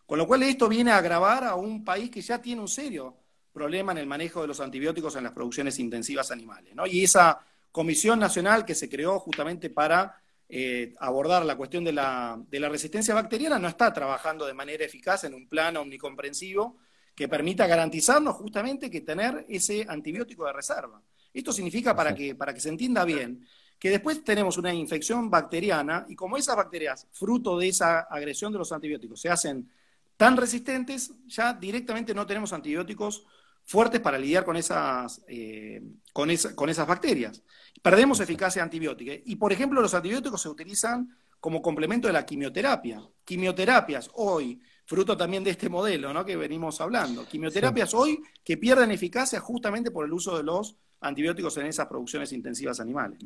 [0.05, 3.15] Con lo cual esto viene a agravar a un país que ya tiene un serio
[3.51, 6.73] problema en el manejo de los antibióticos en las producciones intensivas animales.
[6.91, 7.39] Y esa
[7.71, 13.57] comisión nacional que se creó justamente para eh, abordar la cuestión de la, resistencia bacteriana
[13.57, 16.77] no está trabajando de manera eficaz en un plano omnicomprensivo
[17.15, 21.01] que permita garantizarnos justamente que tener ese antibiótico de reserva.
[21.33, 23.45] Esto significa, para que, para que se entienda bien,
[23.79, 28.59] que después tenemos una infección bacteriana y como esas bacterias, fruto de esa agresión de
[28.59, 29.69] los antibióticos, se hacen
[30.17, 33.25] tan resistentes, ya directamente no tenemos antibióticos
[33.65, 35.81] fuertes para lidiar con esas, eh,
[36.13, 37.41] con, con esas bacterias.
[37.81, 39.13] Perdemos eficacia antibiótica.
[39.25, 43.01] Y, por ejemplo, los antibióticos se utilizan como complemento de la quimioterapia.
[43.23, 46.25] Quimioterapias hoy, fruto también de este modelo ¿no?
[46.25, 51.57] que venimos hablando, quimioterapias hoy que pierden eficacia justamente por el uso de los antibióticos
[51.57, 53.19] en esas producciones intensivas animales.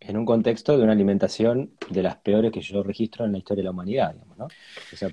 [0.00, 3.62] En un contexto de una alimentación de las peores que yo registro en la historia
[3.62, 4.48] de la humanidad, digamos, ¿no?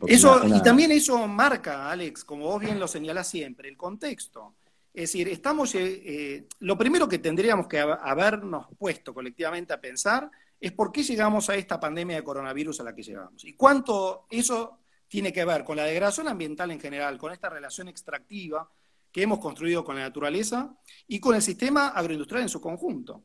[0.08, 4.54] eso, Y también eso marca, Alex, como vos bien lo señalás siempre, el contexto.
[4.94, 10.30] Es decir, estamos, eh, eh, lo primero que tendríamos que habernos puesto colectivamente a pensar
[10.60, 13.44] es por qué llegamos a esta pandemia de coronavirus a la que llegamos.
[13.44, 17.88] Y cuánto eso tiene que ver con la degradación ambiental en general, con esta relación
[17.88, 18.70] extractiva
[19.12, 20.76] que hemos construido con la naturaleza
[21.08, 23.24] y con el sistema agroindustrial en su conjunto.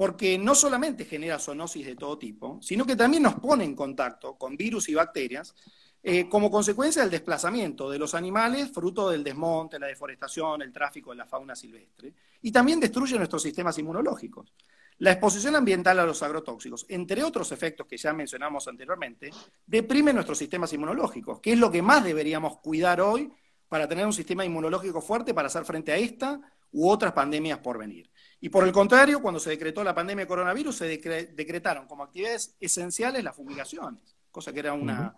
[0.00, 4.34] Porque no solamente genera zoonosis de todo tipo, sino que también nos pone en contacto
[4.38, 5.54] con virus y bacterias
[6.02, 11.10] eh, como consecuencia del desplazamiento de los animales, fruto del desmonte, la deforestación, el tráfico
[11.10, 14.54] de la fauna silvestre, y también destruye nuestros sistemas inmunológicos.
[15.00, 19.28] La exposición ambiental a los agrotóxicos, entre otros efectos que ya mencionamos anteriormente,
[19.66, 23.30] deprime nuestros sistemas inmunológicos, que es lo que más deberíamos cuidar hoy
[23.68, 26.40] para tener un sistema inmunológico fuerte para hacer frente a esta
[26.72, 28.10] u otras pandemias por venir.
[28.40, 32.54] Y por el contrario, cuando se decretó la pandemia de coronavirus, se decretaron como actividades
[32.58, 35.14] esenciales las fumigaciones, cosa que era una,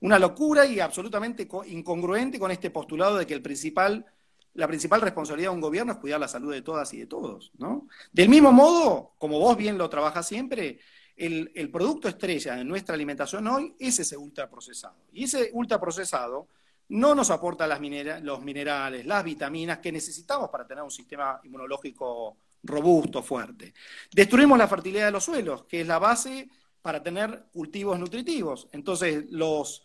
[0.00, 4.06] una locura y absolutamente incongruente con este postulado de que el principal
[4.54, 7.52] la principal responsabilidad de un gobierno es cuidar la salud de todas y de todos,
[7.58, 7.86] ¿no?
[8.12, 10.80] Del mismo modo, como vos bien lo trabajas siempre,
[11.16, 14.96] el, producto estrella de nuestra alimentación hoy es ese ultraprocesado.
[15.12, 16.48] Y ese ultraprocesado
[16.88, 17.80] no nos aporta las
[18.22, 23.74] los minerales, las vitaminas que necesitamos para tener un sistema inmunológico robusto, fuerte.
[24.12, 26.48] Destruimos la fertilidad de los suelos, que es la base
[26.82, 28.68] para tener cultivos nutritivos.
[28.72, 29.82] Entonces, los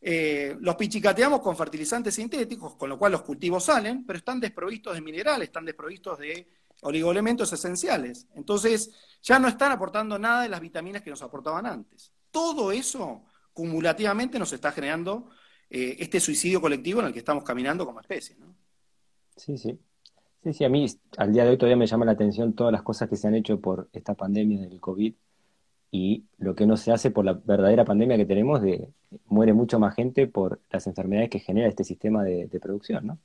[0.00, 4.94] eh, los pichicateamos con fertilizantes sintéticos, con lo cual los cultivos salen, pero están desprovistos
[4.94, 6.48] de minerales, están desprovistos de
[6.82, 8.26] oligoelementos esenciales.
[8.34, 8.90] Entonces,
[9.22, 12.12] ya no están aportando nada de las vitaminas que nos aportaban antes.
[12.30, 15.30] Todo eso cumulativamente nos está generando
[15.70, 18.36] eh, este suicidio colectivo en el que estamos caminando como especie.
[19.36, 19.78] Sí, sí.
[20.46, 22.82] Sí, sí, a mí al día de hoy todavía me llama la atención todas las
[22.82, 25.12] cosas que se han hecho por esta pandemia del COVID
[25.90, 28.88] y lo que no se hace por la verdadera pandemia que tenemos de
[29.26, 33.18] muere mucho más gente por las enfermedades que genera este sistema de, producción, ¿no?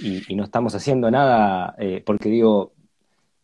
[0.00, 2.72] Y, no estamos haciendo nada eh, porque digo,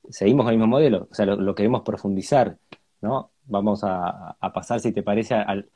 [0.09, 2.57] seguimos con el mismo modelo, o sea, lo, queremos profundizar,
[3.03, 3.31] ¿no?
[3.45, 5.69] Vamos a, pasar, si te parece, al...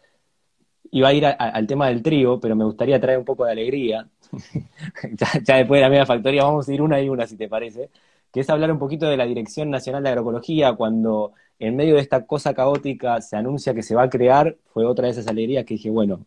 [0.90, 4.08] Iba a ir al tema del trigo, pero me gustaría traer un poco de alegría.
[5.44, 7.90] ya, después de la media factoría vamos a ir una y una, si te parece,
[8.32, 12.00] que es hablar un poquito de la Dirección Nacional de Agroecología, cuando en medio de
[12.00, 15.64] esta cosa caótica se anuncia que se va a crear, fue otra de esas alegrías
[15.64, 16.20] que dije, bueno,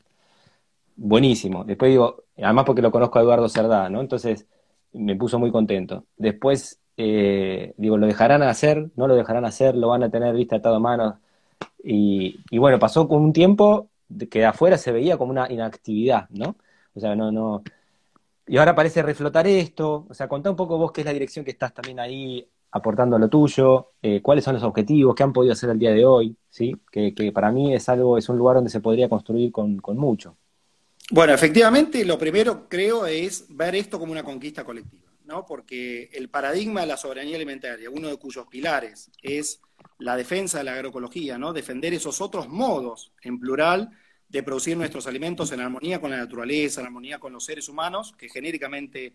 [0.96, 1.64] buenísimo.
[1.64, 4.02] Después digo, además porque lo conozco a Eduardo Cerdá, ¿no?
[4.02, 4.46] Entonces
[4.94, 6.06] me puso muy contento.
[6.18, 8.90] Después, eh, digo, ¿lo dejarán hacer?
[8.96, 9.76] ¿No lo dejarán hacer?
[9.76, 11.16] ¿Lo van a tener vista atado a manos?
[11.84, 13.89] Y bueno, pasó con un tiempo
[14.30, 16.58] que de afuera se veía como una inactividad, ¿no?
[16.94, 17.64] O sea, no, no.
[18.48, 20.08] Y ahora parece reflotar esto.
[20.10, 23.18] O sea, contá un poco vos qué es la dirección que estás también ahí aportando
[23.18, 26.36] lo tuyo, eh, cuáles son los objetivos, qué han podido hacer el día de hoy,
[26.50, 26.76] ¿sí?
[26.92, 30.38] Que, para mí es algo, es un lugar donde se podría construir con, mucho.
[31.12, 35.46] Bueno, efectivamente, lo primero creo es ver esto como una conquista colectiva, ¿no?
[35.46, 39.62] Porque el paradigma de la soberanía alimentaria, uno de cuyos pilares es
[39.98, 41.54] la defensa de la agroecología, ¿no?
[41.54, 43.90] Defender esos otros modos, en plural,
[44.30, 48.14] de producir nuestros alimentos en armonía con la naturaleza, en armonía con los seres humanos,
[48.18, 49.14] que genéricamente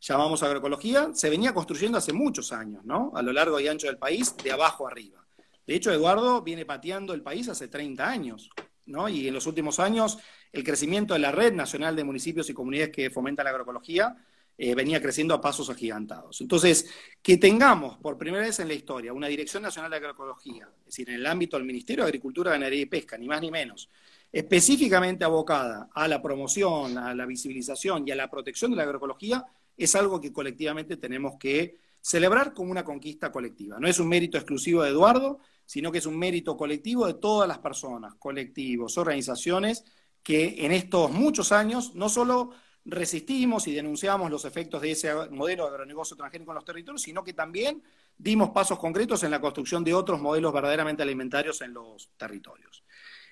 [0.00, 3.12] llamamos agroecología, se venía construyendo hace muchos años, ¿no?
[3.14, 5.24] A lo largo y ancho del país, de abajo arriba.
[5.66, 8.50] De hecho, Eduardo viene pateando el país hace 30 años,
[8.86, 9.08] ¿no?
[9.08, 10.18] Y en los últimos años,
[10.52, 14.16] el crecimiento de la Red Nacional de Municipios y Comunidades que fomenta la agroecología
[14.58, 16.40] eh, venía creciendo a pasos agigantados.
[16.40, 16.88] Entonces,
[17.22, 21.08] que tengamos por primera vez en la historia una Dirección Nacional de Agroecología, es decir,
[21.10, 23.90] en el ámbito del Ministerio de Agricultura, Ganadería y Pesca, ni más ni menos,
[24.32, 29.44] específicamente abocada a la promoción, a la visibilización y a la protección de la agroecología,
[29.76, 33.78] es algo que colectivamente tenemos que celebrar como una conquista colectiva.
[33.80, 37.48] No es un mérito exclusivo de Eduardo, sino que es un mérito colectivo de todas
[37.48, 39.84] las personas, colectivos, organizaciones,
[40.22, 42.50] que en estos muchos años no solo
[42.84, 47.24] resistimos y denunciamos los efectos de ese modelo de agronegocio transgénico en los territorios, sino
[47.24, 47.82] que también
[48.16, 52.84] dimos pasos concretos en la construcción de otros modelos verdaderamente alimentarios en los territorios.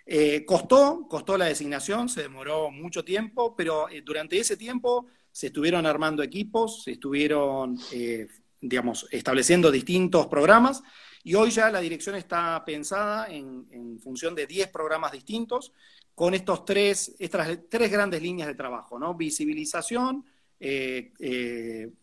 [0.07, 5.47] Eh, costó, costó la designación, se demoró mucho tiempo, pero eh, durante ese tiempo se
[5.47, 8.29] estuvieron armando equipos, se estuvieron, eh,
[8.61, 10.83] digamos, estableciendo distintos programas
[11.23, 15.73] y hoy ya la dirección está pensada en, función de 10 programas distintos
[16.15, 19.15] con estos tres, estas tres grandes líneas de trabajo, ¿no?
[19.15, 20.25] Visibilización,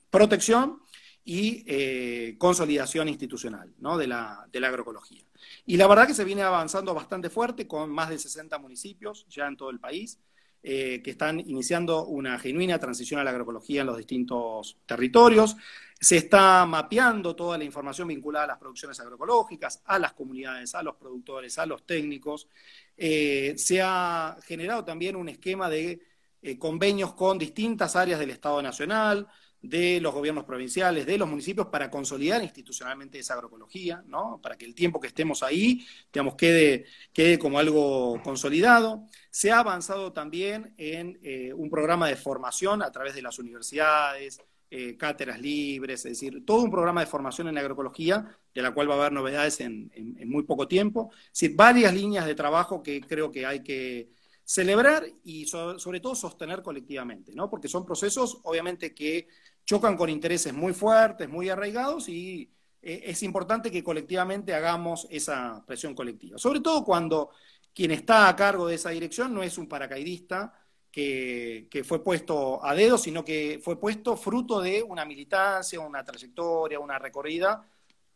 [0.09, 0.81] protección
[1.23, 3.97] y consolidación institucional ¿no?
[3.97, 5.23] de la agroecología.
[5.65, 9.47] Y la verdad que se viene avanzando bastante fuerte con más de 60 municipios ya
[9.47, 10.19] en todo el país.
[10.63, 15.57] Eh, que están iniciando una genuina transición a la agroecología en los distintos territorios.
[15.99, 20.83] Se está mapeando toda la información vinculada a las producciones agroecológicas, a las comunidades, a
[20.83, 22.47] los productores, a los técnicos.
[22.95, 25.99] Eh, se ha generado también un esquema de
[26.43, 29.27] eh, convenios con distintas áreas del Estado Nacional,
[29.61, 34.39] de los gobiernos provinciales, de los municipios, para consolidar institucionalmente esa agroecología, ¿no?
[34.41, 39.05] Para que el tiempo que estemos ahí, digamos, quede, quede como algo consolidado.
[39.29, 44.41] Se ha avanzado también en eh, un programa de formación a través de las universidades,
[44.73, 48.89] eh, cátedras libres, es decir, todo un programa de formación en agroecología, de la cual
[48.89, 49.91] va a haber novedades en,
[50.25, 51.11] muy poco tiempo.
[51.25, 54.11] Es decir, varias líneas de trabajo que creo que hay que
[54.45, 57.49] celebrar y sobre, todo sostener colectivamente, ¿no?
[57.49, 59.27] Porque son procesos, obviamente, que
[59.71, 65.63] chocan con intereses muy fuertes, muy arraigados y eh, es importante que colectivamente hagamos esa
[65.65, 66.37] presión colectiva.
[66.37, 67.29] Sobre todo cuando
[67.73, 70.53] quien está a cargo de esa dirección no es un paracaidista,
[70.91, 76.77] que, fue puesto a dedo, sino que fue puesto fruto de una militancia, una trayectoria,
[76.77, 77.65] una recorrida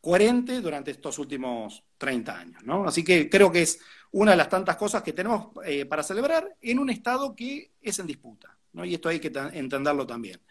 [0.02, 2.64] coherente durante estos últimos 30 años.
[2.66, 2.86] ¿no?
[2.86, 3.80] Así que creo que es
[4.12, 7.98] una de las tantas cosas que tenemos eh, para celebrar en un Estado que es
[7.98, 8.84] en disputa, ¿no?
[8.84, 10.42] y esto hay que entenderlo también.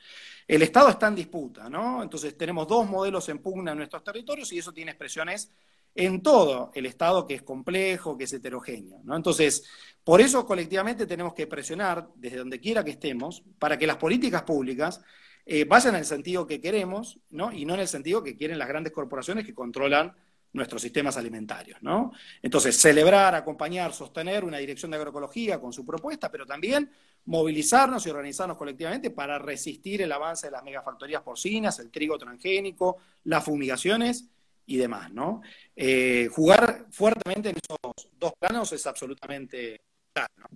[0.46, 2.02] El Estado está en disputa, ¿no?
[2.02, 5.50] entonces tenemos dos modelos en pugna en nuestros territorios y eso tiene expresiones
[5.94, 9.00] en todo el Estado que es complejo, que es heterogéneo.
[9.04, 9.16] ¿no?
[9.16, 9.64] Entonces,
[10.02, 14.42] por eso colectivamente tenemos que presionar desde donde quiera que estemos para que las políticas
[14.42, 15.00] públicas
[15.46, 17.52] eh, vayan en el sentido que queremos ¿no?
[17.52, 20.14] y no en el sentido que quieren las grandes corporaciones que controlan
[20.54, 21.82] nuestros sistemas alimentarios.
[21.82, 22.12] ¿no?
[22.40, 26.90] Entonces, celebrar, acompañar, sostener una dirección de agroecología con su propuesta, pero también
[27.26, 32.98] movilizarnos y organizarnos colectivamente para resistir el avance de las megafactorías porcinas, el trigo transgénico,
[33.24, 34.30] las fumigaciones
[34.66, 35.42] y demás, ¿no?
[35.76, 37.78] Eh, jugar fuertemente en esos
[38.18, 40.48] dos planos es absolutamente claro,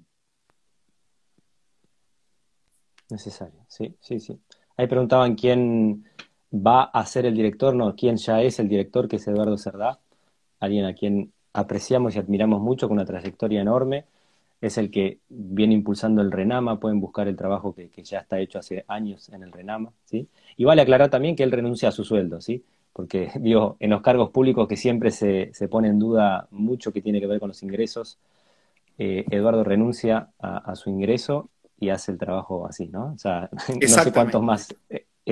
[3.11, 4.39] Necesario, sí, sí, sí.
[4.77, 6.05] Ahí preguntaban quién
[6.53, 10.01] va a ser el director, no, quién ya es el director, que es Eduardo Cerdá,
[10.61, 14.05] alguien a quien apreciamos y admiramos mucho, con una trayectoria enorme.
[14.61, 18.41] Es el que viene impulsando el RENAMA, pueden buscar el trabajo que, que ya está
[18.41, 20.29] hecho hace años en el RENAMA, ¿sí?
[20.57, 22.65] Y vale aclarar también que él renuncia a su sueldo, ¿sí?
[22.99, 27.01] porque digo, en los cargos públicos que siempre se, se pone en duda mucho que
[27.01, 28.19] tiene que ver con los ingresos,
[28.99, 33.13] eh, Eduardo renuncia a, su ingreso y hace el trabajo así, ¿no?
[33.15, 33.49] O sea,
[33.81, 34.75] no sé cuántos más.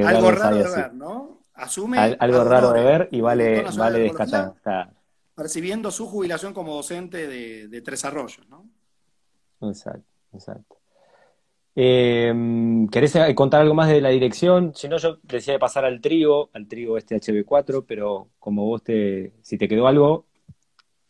[0.04, 1.40] Algo raro de ver, ¿no?
[1.54, 1.98] Asume.
[1.98, 4.90] algo raro de ver y vale, vale descartar.
[5.34, 8.66] Percibiendo su jubilación como docente de, de Tres Arroyos, ¿no?
[9.60, 10.76] Exacto, exacto.
[11.78, 12.32] Eh,
[12.90, 14.72] ¿Querés contar algo más de la dirección?
[14.74, 18.82] Si no, yo decía de pasar al trigo, al trigo este HB4, pero como vos
[18.82, 20.24] te, si te quedó algo,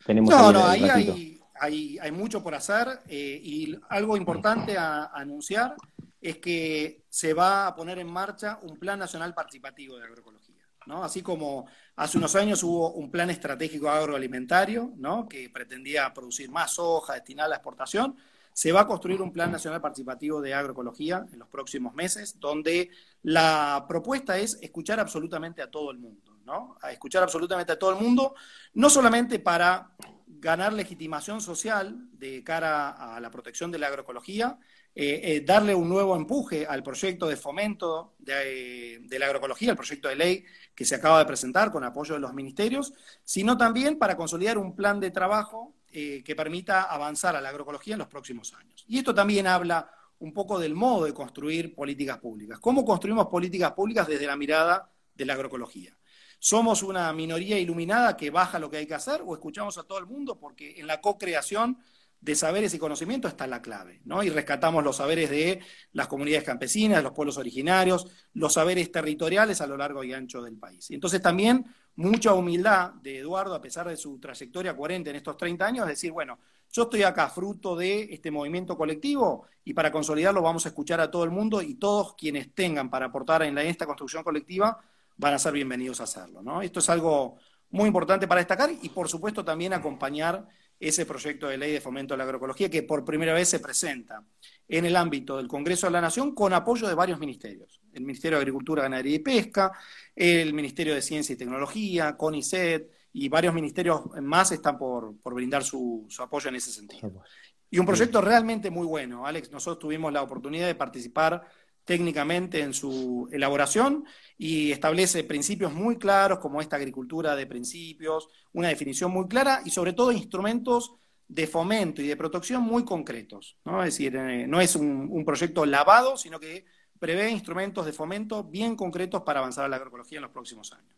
[0.05, 5.05] tenemos No, no, ahí hay, hay, hay, mucho por hacer eh, y algo importante a,
[5.05, 5.75] anunciar
[6.21, 10.55] es que se va a poner en marcha un plan nacional participativo de agroecología.
[10.85, 11.03] ¿no?
[11.03, 15.27] Así como hace unos años hubo un plan estratégico agroalimentario ¿no?
[15.27, 18.15] que pretendía producir más soja destinada a la exportación,
[18.57, 22.89] se va a construir un Plan Nacional Participativo de Agroecología en los próximos meses, donde
[23.21, 26.75] la propuesta es escuchar absolutamente a todo el mundo, ¿no?
[26.81, 28.33] A escuchar absolutamente a todo el mundo,
[28.73, 29.91] no solamente para
[30.25, 34.57] ganar legitimación social de cara a la protección de la agroecología,
[34.99, 39.77] eh, eh, darle un nuevo empuje al proyecto de fomento de, de, la agroecología, el
[39.77, 43.99] proyecto de ley que se acaba de presentar con apoyo de los ministerios, sino también
[43.99, 48.07] para consolidar un plan de trabajo eh, que permita avanzar a la agroecología en los
[48.07, 48.85] próximos años.
[48.87, 52.57] Y esto también habla un poco del modo de construir políticas públicas.
[52.59, 55.95] ¿Cómo construimos políticas públicas desde la mirada de la agroecología?
[56.39, 59.99] ¿Somos una minoría iluminada que baja lo que hay que hacer o escuchamos a todo
[59.99, 60.39] el mundo?
[60.39, 61.77] Porque en la co-creación
[62.19, 64.23] de saberes y conocimientos está la clave, ¿no?
[64.23, 65.59] Y rescatamos los saberes de
[65.93, 70.57] las comunidades campesinas, los pueblos originarios, los saberes territoriales a lo largo y ancho del
[70.57, 70.89] país.
[70.91, 75.65] Entonces también mucha humildad de Eduardo, a pesar de su trayectoria coherente en estos 30
[75.65, 76.39] años, es decir, bueno,
[76.71, 81.09] yo estoy acá fruto de este movimiento colectivo y para consolidarlo vamos a escuchar a
[81.09, 84.79] todo el mundo y todos quienes tengan para aportar en, esta construcción colectiva
[85.15, 86.61] van a ser bienvenidos a hacerlo, ¿no?
[86.61, 87.37] Esto es algo
[87.69, 90.47] muy importante para destacar y por supuesto también acompañar
[90.79, 94.23] ese proyecto de ley de fomento de la agroecología que por primera vez se presenta
[94.67, 97.81] en el ámbito del Congreso de la Nación con apoyo de varios ministerios.
[97.93, 99.71] El Ministerio de Agricultura, Ganadería y Pesca,
[100.15, 106.05] el Ministerio de Ciencia y Tecnología, CONICET y varios ministerios más están por, brindar su,
[106.09, 107.23] su, apoyo en ese sentido.
[107.69, 109.25] Y un proyecto realmente muy bueno.
[109.25, 111.43] Alex, nosotros tuvimos la oportunidad de participar
[111.87, 114.03] técnicamente en su elaboración
[114.37, 119.69] y establece principios muy claros como esta agricultura de principios, una definición muy clara y
[119.69, 120.95] sobre todo instrumentos
[121.29, 123.55] de fomento y de protección muy concretos.
[123.63, 123.79] ¿no?
[123.83, 126.65] Es decir, eh, no es un, proyecto lavado, sino que
[126.99, 130.93] prevé instrumentos de fomento bien concretos para avanzar a la agroecología en los próximos años.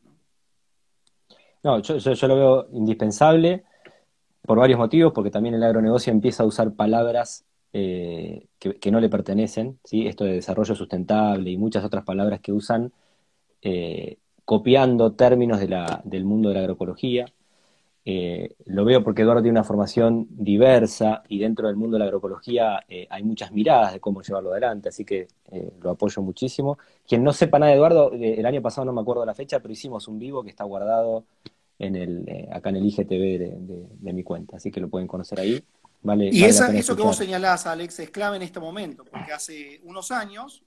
[1.61, 3.63] No, yo, yo, lo veo indispensable
[4.41, 9.09] por varios motivos, porque también el agronegocio empieza a usar palabras eh, que, no le
[9.09, 10.07] pertenecen, ¿sí?
[10.07, 12.91] esto de desarrollo sustentable y muchas otras palabras que usan
[13.61, 17.25] eh, copiando términos del mundo de la agroecología.
[18.05, 22.05] eh, lo veo porque Eduardo tiene una formación diversa y dentro del mundo de la
[22.05, 25.27] agroecología hay muchas miradas de cómo llevarlo adelante, así que
[25.81, 26.77] lo apoyo muchísimo.
[27.07, 29.73] Quien no sepa nada de Eduardo, el año pasado no me acuerdo la fecha, pero
[29.73, 31.25] hicimos un vivo que está guardado
[31.77, 33.39] en el, acá en el IGTV
[33.99, 35.63] de, mi cuenta, así que lo pueden conocer ahí.
[36.01, 40.11] Vale, y eso que vos señalás, Alex, es clave en este momento, porque hace unos
[40.11, 40.63] años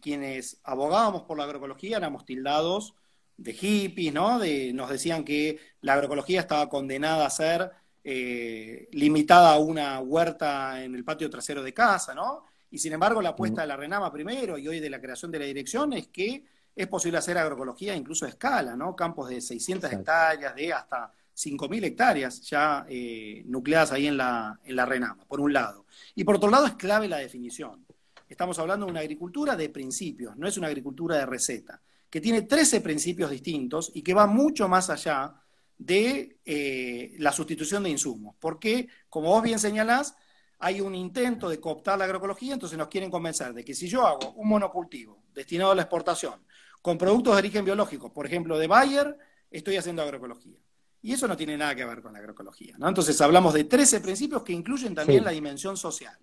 [0.00, 2.94] quienes abogábamos por la agroecología éramos tildados
[3.38, 4.38] de hippies, ¿no?
[4.38, 7.70] De, nos decían que la agroecología estaba condenada a ser
[8.04, 12.44] eh, limitada a una huerta en el patio trasero de casa, ¿no?
[12.70, 15.38] Y sin embargo, la apuesta de la Renama primero y hoy de la creación de
[15.38, 18.94] la dirección es que es posible hacer agroecología incluso a escala, ¿no?
[18.94, 24.74] Campos de 600 hectáreas, de hasta 5.000 hectáreas ya eh, nucleadas ahí en la, en
[24.74, 25.86] la Renama, por un lado.
[26.14, 27.86] Y por otro lado es clave la definición.
[28.28, 31.80] Estamos hablando de una agricultura de principios, no es una agricultura de receta
[32.10, 35.34] que tiene 13 principios distintos y que va mucho más allá
[35.76, 38.34] de eh, la sustitución de insumos.
[38.38, 40.14] Porque, como vos bien señalás,
[40.58, 44.06] hay un intento de cooptar la agroecología, entonces nos quieren convencer de que si yo
[44.06, 46.44] hago un monocultivo destinado a la exportación
[46.82, 49.16] con productos de origen biológico, por ejemplo de Bayer,
[49.50, 50.58] estoy haciendo agroecología.
[51.02, 52.76] Y eso no tiene nada que ver con la agroecología.
[52.78, 52.88] ¿no?
[52.88, 56.16] Entonces hablamos de 13 principios que incluyen también la dimensión social.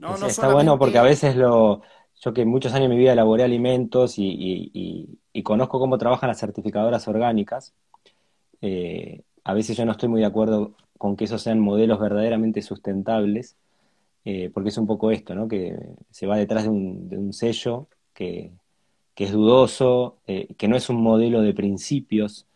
[0.00, 0.14] ¿no?
[0.26, 1.82] está bueno porque a veces lo,
[2.20, 7.06] yo que muchos años de mi vida elaboré alimentos y, conozco cómo trabajan las certificadoras
[7.06, 7.74] orgánicas,
[8.60, 12.60] eh, a veces yo no estoy muy de acuerdo con que esos sean modelos verdaderamente
[12.60, 13.56] sustentables,
[14.24, 15.46] eh, porque es un poco esto, ¿no?
[15.46, 15.78] que
[16.10, 18.50] se va detrás de un, sello que,
[19.16, 22.47] es dudoso, eh, que no es un modelo de principios,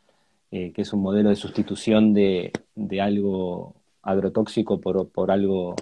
[0.52, 2.52] que es un modelo de sustitución de,
[3.00, 5.74] algo agrotóxico por, por algo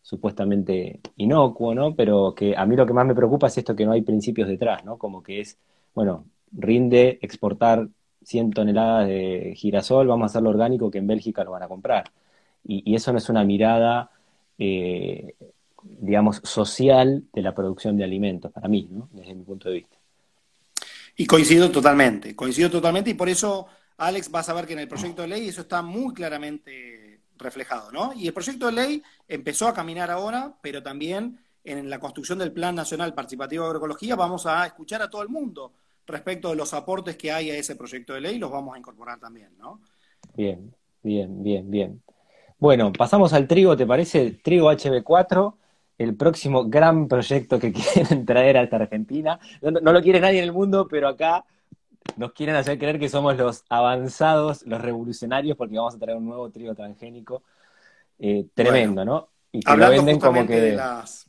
[0.00, 1.94] supuestamente inocuo, ¿no?
[1.94, 4.48] Pero que a mí lo que más me preocupa es esto que no hay principios
[4.48, 4.96] detrás, ¿no?
[4.96, 5.58] Como que es,
[5.94, 7.88] bueno, rinde exportar
[8.24, 12.04] 100 toneladas de girasol, vamos a hacerlo orgánico que en Bélgica lo van a comprar.
[12.66, 14.10] Y, eso no es una mirada,
[14.58, 15.34] eh,
[15.82, 19.08] digamos, social de la producción de alimentos, para mí, ¿no?
[19.12, 19.96] Desde mi punto de vista.
[21.16, 23.66] Y coincido totalmente, coincido totalmente y por eso,
[23.96, 27.92] Alex, vas a ver que en el proyecto de ley eso está muy claramente reflejado,
[27.92, 28.12] ¿no?
[28.14, 32.52] Y el proyecto de ley empezó a caminar ahora, pero también en la construcción del
[32.52, 35.72] Plan Nacional Participativo de Agroecología vamos a escuchar a todo el mundo
[36.06, 39.18] respecto de los aportes que hay a ese proyecto de ley, los vamos a incorporar
[39.18, 39.80] también, ¿no?
[40.34, 42.02] Bien, bien, bien, bien.
[42.58, 44.32] Bueno, pasamos al trigo, ¿te parece?
[44.42, 45.54] Trigo HB4,
[45.98, 49.38] el próximo gran proyecto que quieren traer a esta Argentina.
[49.62, 51.44] no lo quiere nadie en el mundo, pero acá
[52.16, 56.26] nos quieren hacer creer que somos los avanzados, los revolucionarios, porque vamos a traer un
[56.26, 57.42] nuevo trigo transgénico
[58.18, 59.28] eh, tremendo, ¿no?
[59.52, 60.60] Y que lo venden como que...
[60.60, 61.26] De las,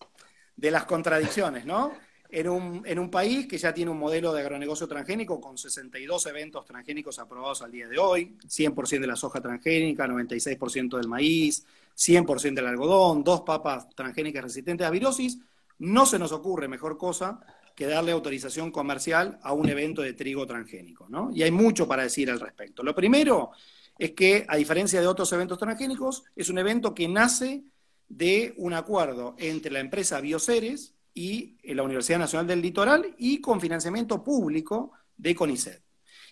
[0.56, 1.94] de las contradicciones, ¿no?
[2.30, 6.26] En un, en un país que ya tiene un modelo de agronegocio transgénico con 62
[6.26, 11.66] eventos transgénicos aprobados al día de hoy, 100% de la soja transgénica, 96% del maíz,
[11.96, 15.40] 100% del algodón, dos papas transgénicas resistentes a virosis,
[15.80, 17.40] no se nos ocurre mejor cosa
[17.76, 21.30] que darle autorización comercial a un evento de trigo transgénico, ¿no?
[21.34, 22.82] Y hay mucho para decir al respecto.
[22.82, 23.52] Lo primero
[24.00, 27.64] es que, a diferencia de otros eventos transgénicos, es un evento que nace
[28.08, 33.60] de un acuerdo entre la empresa Bioceres y la Universidad Nacional del Litoral y con
[33.60, 35.82] financiamiento público de CONICET.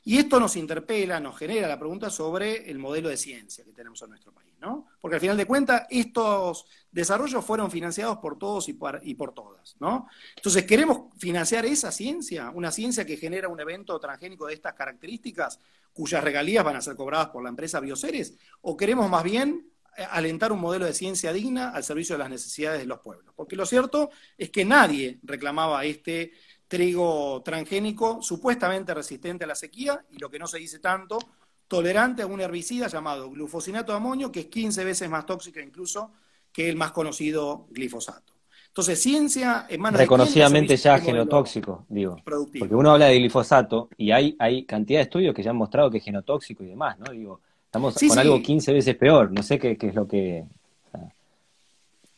[0.06, 4.02] Y esto nos interpela, nos genera la pregunta sobre el modelo de ciencia que tenemos
[4.02, 4.88] en nuestro país, ¿no?
[5.02, 10.08] Porque al final de cuentas, estos desarrollos fueron financiados por todos y por, todas, ¿no?
[10.38, 12.50] Entonces, ¿queremos financiar esa ciencia?
[12.50, 15.60] Una ciencia que genera un evento transgénico de estas características,
[15.92, 20.06] cuyas regalías van a ser cobradas por la empresa Bioceres, o queremos más bien eh,
[20.10, 23.34] alentar un modelo de ciencia digna al servicio de las necesidades de los pueblos.
[23.36, 26.32] Porque lo cierto es que nadie reclamaba este
[26.70, 31.20] trigo transgénico supuestamente resistente a la sequía y lo que no se dice tanto,
[31.68, 36.12] tolerante a un herbicida llamado glufosinato de amonio, que es 15 veces más tóxica incluso
[36.52, 38.34] que el más conocido glifosato.
[38.68, 42.18] Entonces, ciencia en manos Reconocidamente ya genotóxico, digo.
[42.24, 45.92] Porque uno habla de glifosato y hay, hay cantidad de estudios que ya han mostrado
[45.92, 47.12] que es genotóxico y demás, ¿no?
[47.12, 50.46] Digo, estamos con algo 15 veces peor, no sé qué, es lo que...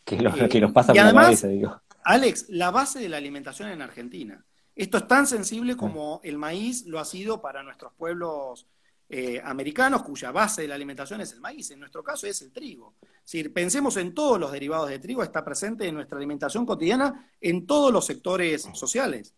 [0.06, 1.82] qué es lo, que nos pasa por la cabeza, digo.
[2.06, 4.46] Alex, la base de la alimentación en Argentina.
[4.76, 8.66] Esto es tan sensible como el maíz lo ha sido para nuestros pueblos
[9.08, 11.72] eh, americanos, cuya base de la alimentación es el maíz.
[11.72, 12.96] En nuestro caso es el trigo.
[13.24, 17.66] Si pensemos en todos los derivados de trigo, está presente en nuestra alimentación cotidiana en
[17.66, 19.36] todos los sectores sociales.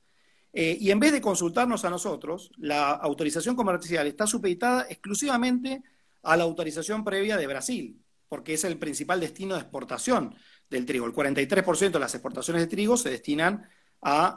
[0.53, 5.84] Eh, y en vez de consultarnos a nosotros, la autorización comercial está supeditada exclusivamente
[6.24, 10.36] a la autorización previa de Brasil, porque es el principal destino de exportación
[10.70, 11.05] del trigo.
[11.05, 13.70] El 43% de las exportaciones de trigo se destinan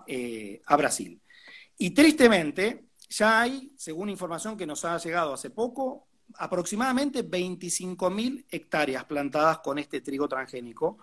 [0.06, 1.20] eh, a, Brasil.
[1.76, 6.06] Y tristemente, ya hay, según información que nos ha llegado hace poco,
[6.36, 10.98] aproximadamente 25.000 hectáreas plantadas con este trigo transgénico,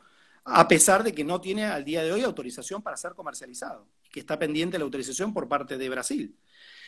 [0.45, 4.21] a pesar de que no tiene al día de hoy autorización para ser comercializado, que
[4.21, 6.39] está pendiente la autorización por parte de Brasil.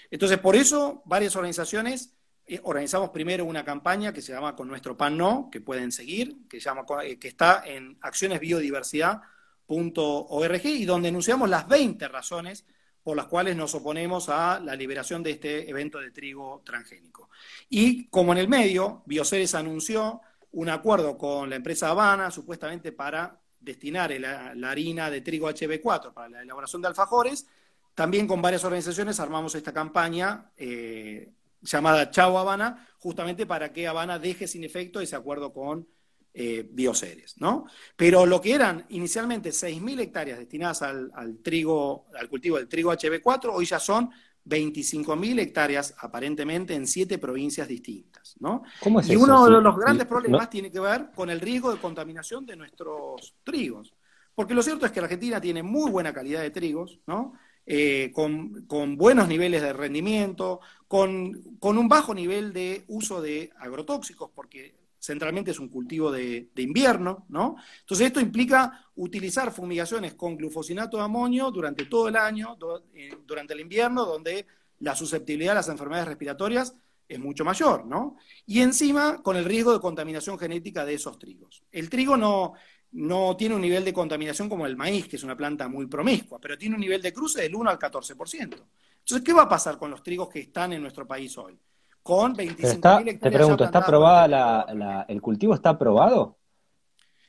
[0.09, 2.15] Entonces, por eso varias organizaciones
[2.47, 6.47] eh, organizamos primero una campaña que se llama Con Nuestro Pan No, que pueden seguir,
[6.49, 12.65] que, llama, eh, que está en accionesbiodiversidad.org y donde enunciamos las 20 razones
[13.09, 17.31] por las cuales nos oponemos a la liberación de este evento de trigo transgénico.
[17.67, 23.41] Y como en el medio, Bioceres anunció un acuerdo con la empresa Habana, supuestamente para
[23.59, 27.47] destinar la, harina de trigo HB4 para la elaboración de alfajores,
[27.95, 31.31] también con varias organizaciones armamos esta campaña eh,
[31.61, 35.87] llamada Chao Habana, justamente para que Habana deje sin efecto ese acuerdo con
[36.33, 37.65] eh, Bioceres, ¿no?
[37.95, 43.51] Pero lo que eran inicialmente 6.000 hectáreas destinadas al, trigo, al cultivo del trigo HB4,
[43.53, 44.09] hoy ya son
[44.45, 48.63] 25.000 hectáreas aparentemente en siete provincias distintas, ¿no?
[49.07, 52.55] y uno de los grandes problemas tiene que ver con el riesgo de contaminación de
[52.55, 53.93] nuestros trigos.
[54.33, 57.33] Porque lo cierto es que la Argentina tiene muy buena calidad de trigos, ¿no?
[57.71, 64.75] Eh, con, buenos niveles de rendimiento, con, un bajo nivel de uso de agrotóxicos, porque
[64.99, 67.55] centralmente es un cultivo de, invierno, ¿no?
[67.79, 72.57] Entonces esto implica utilizar fumigaciones con glufosinato de amonio durante todo el año,
[72.93, 74.45] eh, durante el invierno, donde
[74.79, 76.75] la susceptibilidad a las enfermedades respiratorias
[77.07, 78.17] es mucho mayor, ¿no?
[78.45, 81.63] Y encima con el riesgo de contaminación genética de esos trigos.
[81.71, 82.53] El trigo no,
[82.91, 86.39] no tiene un nivel de contaminación como el maíz, que es una planta muy promiscua,
[86.39, 88.41] pero tiene un nivel de cruce del 1 al 14%.
[88.41, 91.57] Entonces, ¿qué va a pasar con los trigos que están en nuestro país hoy?
[92.03, 93.19] Con 25 hectáreas.
[93.19, 96.37] Te pregunto, ¿está aprobada la, el cultivo está aprobado?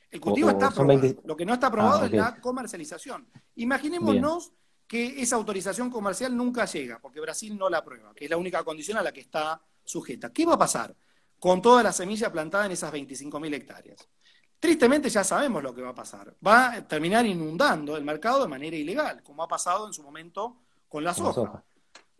[0.09, 1.15] El cultivo está aprobado.
[1.23, 3.29] Lo que no está aprobado ah, es la comercialización.
[3.55, 4.51] Imaginémonos
[4.87, 8.61] que esa autorización comercial nunca llega, porque Brasil no la aprueba, que es la única
[8.63, 10.33] condición a la que está sujeta.
[10.33, 10.93] ¿Qué va a pasar
[11.39, 14.09] con toda la semilla plantada en esas 25.000 hectáreas?
[14.59, 16.35] Tristemente ya sabemos lo que va a pasar.
[16.45, 20.57] Va a terminar inundando el mercado de manera ilegal, como ha pasado en su momento
[20.89, 21.63] con la soja.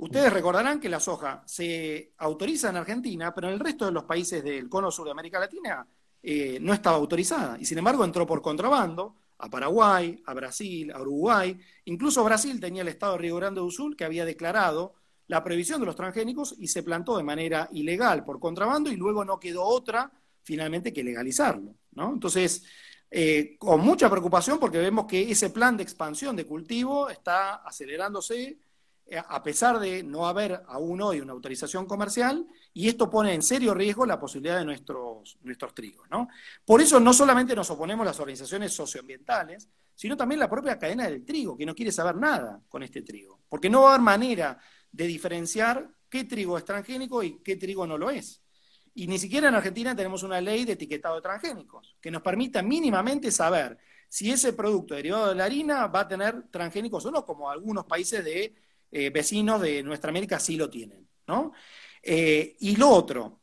[0.02, 4.06] Ustedes recordarán que la soja se autoriza en Argentina, pero en el resto de los
[4.06, 5.86] países del cono sur de América Latina
[6.24, 7.56] eh, no estaba autorizada.
[7.60, 11.56] Y sin embargo entró por contrabando a Paraguay, a Brasil, a Uruguay.
[11.86, 14.96] Incluso Brasil tenía el estado de Río Grande do Sul que había declarado
[15.28, 19.24] la prohibición de los transgénicos y se plantó de manera ilegal por contrabando y luego
[19.24, 21.76] no quedó otra finalmente que legalizarlo.
[21.92, 22.12] ¿no?
[22.12, 22.64] Entonces,
[23.12, 28.58] eh, con mucha preocupación porque vemos que ese plan de expansión de cultivo está acelerándose
[29.18, 33.74] a pesar de no haber aún hoy una autorización comercial, y esto pone en serio
[33.74, 36.08] riesgo la posibilidad de nuestros, nuestros trigos.
[36.10, 36.28] ¿no?
[36.66, 41.26] Por eso no solamente nos oponemos las organizaciones socioambientales, sino también la propia cadena del
[41.26, 44.60] trigo, que no quiere saber nada con este trigo, porque no va a haber manera
[44.92, 48.42] de diferenciar qué trigo es transgénico y qué trigo no lo es.
[48.94, 52.62] Y ni siquiera en Argentina tenemos una ley de etiquetado de transgénicos que nos permita
[52.62, 53.78] mínimamente saber
[54.10, 57.86] si ese producto derivado de la harina va a tener transgénicos o no, como algunos
[57.86, 58.54] países de
[58.92, 61.08] eh, vecinos de nuestra América sí lo tienen.
[61.28, 61.54] ¿no?
[62.04, 63.40] Eh, y lo otro,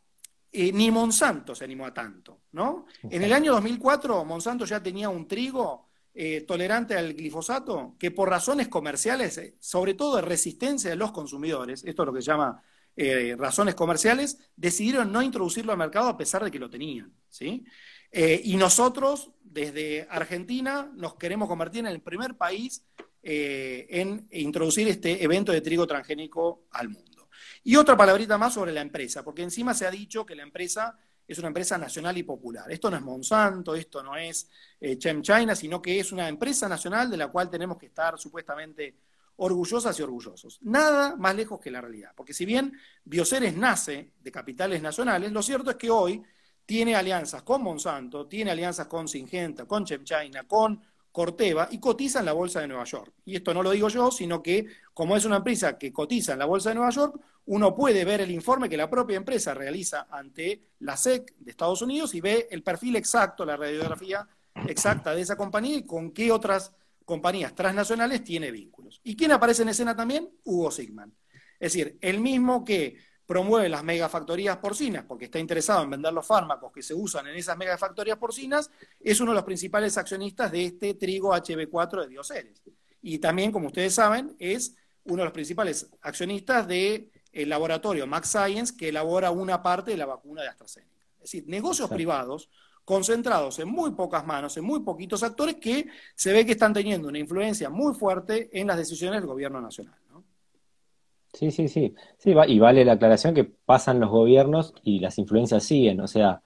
[0.53, 2.42] eh, ni Monsanto se animó a tanto.
[2.53, 2.86] ¿no?
[3.03, 5.88] En el año 2004 Monsanto ya tenía un trigo
[6.49, 12.03] tolerante al glifosato que por razones comerciales, sobre todo de resistencia de los consumidores, esto
[12.03, 12.61] es lo que se llama
[13.36, 17.14] razones comerciales, decidieron no introducirlo al mercado a pesar de que lo tenían.
[17.28, 17.64] ¿sí?
[18.11, 22.82] Y nosotros, desde Argentina, nos queremos convertir en el primer país
[23.22, 27.28] eh, en introducir este evento de trigo transgénico al mundo.
[27.64, 30.98] Y otra palabrita más sobre la empresa, porque encima se ha dicho que la empresa
[31.26, 32.70] es una empresa nacional y popular.
[32.70, 34.48] Esto no es Monsanto, esto no es
[34.98, 38.94] Chem China, sino que es una empresa nacional de la cual tenemos que estar supuestamente
[39.38, 40.58] orgullosas y orgullosos.
[40.62, 42.12] Nada más lejos que la realidad.
[42.14, 42.72] Porque si bien
[43.04, 46.22] Bioceres nace de capitales nacionales, lo cierto es que hoy
[46.66, 50.82] tiene alianzas con Monsanto, tiene alianzas con Singenta, con ChemChina, con
[51.18, 53.12] Corteva y cotiza en la Bolsa de Nueva York.
[53.24, 56.38] Y esto no lo digo yo, sino que como es una empresa que cotiza en
[56.38, 60.06] la Bolsa de Nueva York, uno puede ver el informe que la propia empresa realiza
[60.12, 64.28] ante la SEC de Estados Unidos y ve el perfil exacto, la radiografía
[64.68, 66.72] exacta de esa compañía y con qué otras
[67.04, 69.00] compañías transnacionales tiene vínculos.
[69.02, 70.30] ¿Y quién aparece en escena también?
[70.44, 71.12] Hugo Sigman.
[71.58, 72.96] Es decir, el mismo que
[73.29, 77.37] promueve las megafactorías porcinas porque está interesado en vender los fármacos que se usan en
[77.37, 82.62] esas megafactorías porcinas, es uno de los principales accionistas de este trigo HB4 de Dioceres.
[83.03, 84.74] Y también, como ustedes saben, es
[85.05, 90.07] uno de los principales accionistas del laboratorio Max Science que elabora una parte de la
[90.07, 91.05] vacuna de AstraZeneca.
[91.16, 92.49] Es decir, negocios privados
[92.83, 97.09] concentrados en muy pocas manos, en muy poquitos actores que se ve que están teniendo
[97.09, 99.99] una influencia muy fuerte en las decisiones del gobierno nacional.
[101.39, 101.95] Sí, sí, sí.
[102.18, 106.01] sí y vale la aclaración que pasan los gobiernos y las influencias siguen.
[106.01, 106.43] O sea,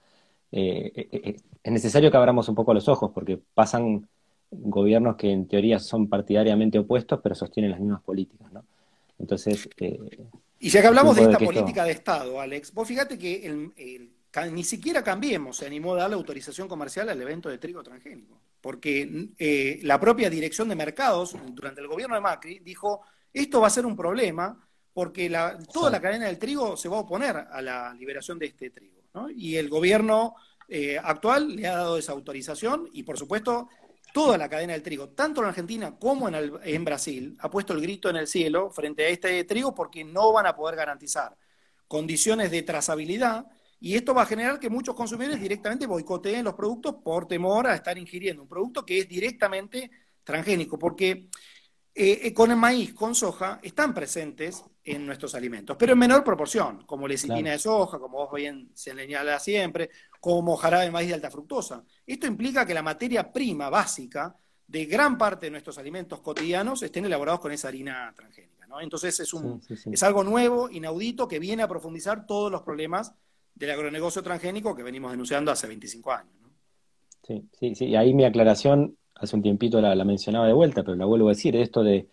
[0.51, 4.07] eh, eh, eh, es necesario que abramos un poco los ojos porque pasan
[4.51, 8.65] gobiernos que en teoría son partidariamente opuestos, pero sostienen las mismas políticas, ¿no?
[9.17, 9.67] Entonces...
[10.59, 13.71] y ya que hablamos de esta política de Estado, Alex, vos fíjate que
[14.51, 18.39] ni siquiera Cambiemos se animó a dar la autorización comercial al evento de trigo transgénico,
[18.61, 23.01] porque la propia dirección de mercados durante el gobierno de Macri dijo,
[23.33, 24.59] esto va a ser un problema
[24.93, 25.31] porque
[25.71, 29.01] toda la cadena del trigo se va a oponer a la liberación de este trigo.
[29.35, 30.35] Y el gobierno
[30.67, 33.69] eh, actual le ha dado esa autorización y, por supuesto,
[34.13, 37.81] toda la cadena del trigo, tanto en Argentina como en, en Brasil, ha puesto el
[37.81, 41.35] grito en el cielo frente a este trigo porque no van a poder garantizar
[41.87, 43.47] condiciones de trazabilidad
[43.79, 47.75] y esto va a generar que muchos consumidores directamente boicoteen los productos por temor a
[47.75, 49.91] estar ingiriendo un producto que es directamente
[50.23, 51.27] transgénico, porque
[51.95, 56.23] eh, eh, con el maíz, con soja, están presentes en nuestros alimentos, pero en menor
[56.23, 61.09] proporción, como lecitina de soja, como vos bien se señala siempre, como jarabe de maíz
[61.09, 61.83] de alta fructosa.
[62.05, 64.35] Esto implica que la materia prima básica
[64.67, 68.65] de gran parte de nuestros alimentos cotidianos estén elaborados con esa harina transgénica.
[68.65, 68.81] ¿no?
[68.81, 73.13] Entonces es, un, es algo nuevo, inaudito, que viene a profundizar todos los problemas
[73.53, 76.33] del agronegocio transgénico que venimos denunciando hace 25 años.
[77.21, 77.85] Sí, sí, sí.
[77.85, 81.31] Y ahí mi aclaración hace un tiempito la, mencionaba de vuelta, pero la vuelvo a
[81.31, 82.07] decir, esto de,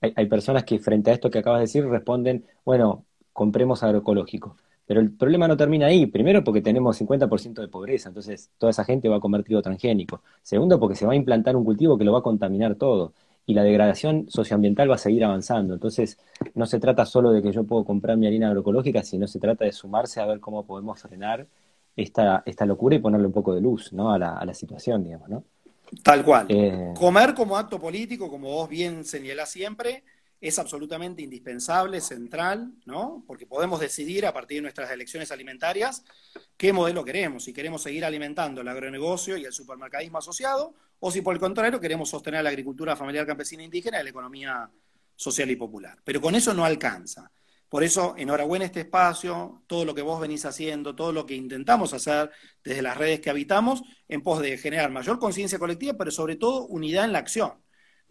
[0.00, 4.56] hay, personas que frente a esto que acabas de decir responden, bueno, compremos agroecológico.
[4.86, 6.06] Pero el problema no termina ahí.
[6.06, 10.22] Primero, porque tenemos 50% de pobreza, entonces toda esa gente va a comer trigo transgénico.
[10.42, 13.14] Segundo, porque se va a implantar un cultivo que lo va a contaminar todo.
[13.46, 15.74] Y la degradación socioambiental va a seguir avanzando.
[15.74, 16.18] Entonces,
[16.54, 19.64] no se trata solo de que yo puedo comprar mi harina agroecológica, sino se trata
[19.64, 21.46] de sumarse a ver cómo podemos frenar
[21.96, 24.12] esta, esta locura y ponerle un poco de luz ¿no?
[24.12, 25.44] a, la, a la situación, digamos, ¿no?
[26.02, 26.46] Tal cual.
[26.48, 30.04] Eh, Comer como acto político, como vos bien señalás siempre,
[30.40, 33.22] es absolutamente indispensable, central, ¿no?
[33.26, 36.02] Porque podemos decidir a partir de nuestras elecciones alimentarias
[36.56, 41.20] qué modelo queremos, si queremos seguir alimentando el agronegocio y el supermercadismo asociado, o si
[41.20, 44.70] por el contrario queremos sostener la agricultura familiar campesina indígena y la economía
[45.14, 45.98] social y popular.
[46.02, 47.30] Pero con eso no alcanza.
[47.72, 51.94] Por eso, enhorabuena este espacio, todo lo que vos venís haciendo, todo lo que intentamos
[51.94, 52.30] hacer
[52.62, 56.66] desde las redes que habitamos, en pos de generar mayor conciencia colectiva, pero sobre todo
[56.66, 57.54] unidad en la acción,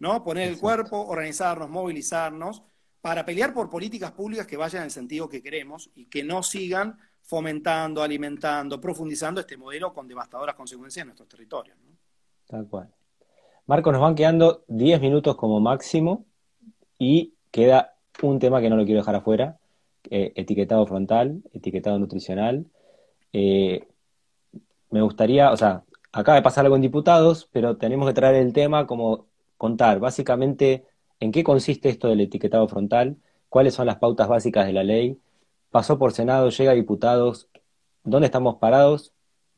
[0.00, 0.24] ¿no?
[0.24, 2.64] Poner el cuerpo, organizarnos, movilizarnos,
[3.00, 6.42] para pelear por políticas públicas que vayan en el sentido que queremos y que no
[6.42, 11.78] sigan fomentando, alimentando, profundizando este modelo con devastadoras consecuencias en nuestros territorios.
[12.48, 12.92] Tal cual.
[13.66, 16.26] Marco, nos van quedando 10 minutos como máximo
[16.98, 17.91] y queda
[18.22, 19.58] un tema que no lo quiero dejar afuera,
[20.10, 22.66] eh, etiquetado frontal, etiquetado nutricional.
[23.32, 23.86] Eh,
[24.90, 28.52] me gustaría, o sea, acaba de pasar algo en diputados, pero tenemos que traer el
[28.52, 30.86] tema como contar básicamente
[31.20, 33.16] en qué consiste esto del etiquetado frontal,
[33.48, 35.18] cuáles son las pautas básicas de la ley,
[35.70, 37.48] pasó por Senado, llega a diputados,
[38.04, 39.12] dónde estamos parados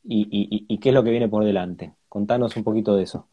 [0.06, 1.94] y qué es lo que viene por delante.
[2.08, 3.26] Contanos un poquito de eso.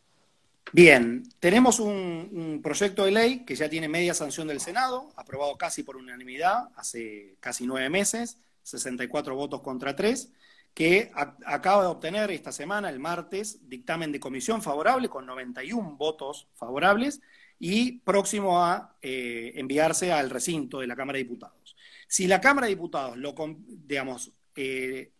[0.74, 5.84] Bien, tenemos un, proyecto de ley que ya tiene media sanción del Senado, aprobado casi
[5.84, 10.32] por unanimidad hace casi nueve meses, 64 votos contra tres,
[10.74, 11.12] que
[11.46, 17.22] acaba de obtener esta semana, el martes, dictamen de comisión favorable con 91 votos favorables
[17.60, 21.76] y próximo a eh, enviarse al recinto de la Cámara de Diputados.
[22.08, 23.36] Si la Cámara de Diputados lo,
[23.68, 25.12] digamos, eh,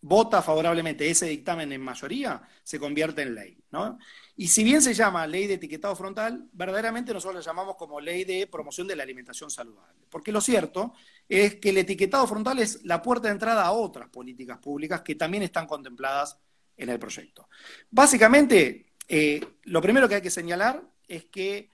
[0.00, 3.58] vota favorablemente ese dictamen en mayoría, se convierte en ley.
[3.70, 3.98] ¿no?
[4.38, 8.24] Y si bien se llama ley de etiquetado frontal, verdaderamente nosotros la llamamos como ley
[8.24, 10.04] de promoción de la alimentación saludable.
[10.10, 10.92] Porque lo cierto
[11.26, 15.14] es que el etiquetado frontal es la puerta de entrada a otras políticas públicas que
[15.14, 16.38] también están contempladas
[16.76, 17.48] en el proyecto.
[17.90, 21.70] Básicamente, eh, lo primero que hay que señalar es que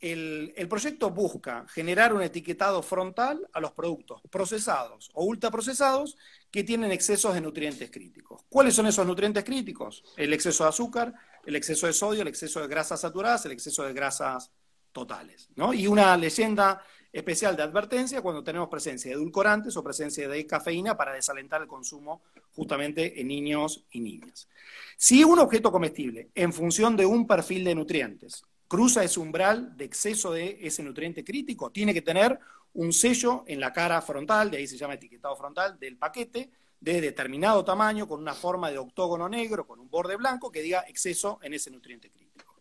[0.00, 6.16] el, proyecto busca generar un etiquetado frontal a los productos procesados o ultraprocesados
[6.50, 8.42] que tienen excesos de nutrientes críticos.
[8.48, 10.02] ¿Cuáles son esos nutrientes críticos?
[10.16, 11.14] El exceso de azúcar,
[11.50, 14.50] el exceso de sodio, el exceso de grasas saturadas, el exceso de grasas
[14.92, 15.48] totales.
[15.74, 16.82] Y una leyenda
[17.12, 21.68] especial de advertencia cuando tenemos presencia de edulcorantes o presencia de cafeína para desalentar el
[21.68, 22.22] consumo
[22.52, 24.48] justamente en niños y niñas.
[24.96, 29.84] Si un objeto comestible, en función de un perfil de nutrientes, cruza ese umbral de
[29.84, 32.38] exceso de ese nutriente crítico, tiene que tener
[32.74, 36.50] un sello en la cara frontal, de ahí se llama etiquetado frontal, del paquete,
[36.80, 40.84] de determinado tamaño, con una forma de octógono negro, con un borde blanco, que diga
[40.88, 42.56] exceso en ese nutriente crítico.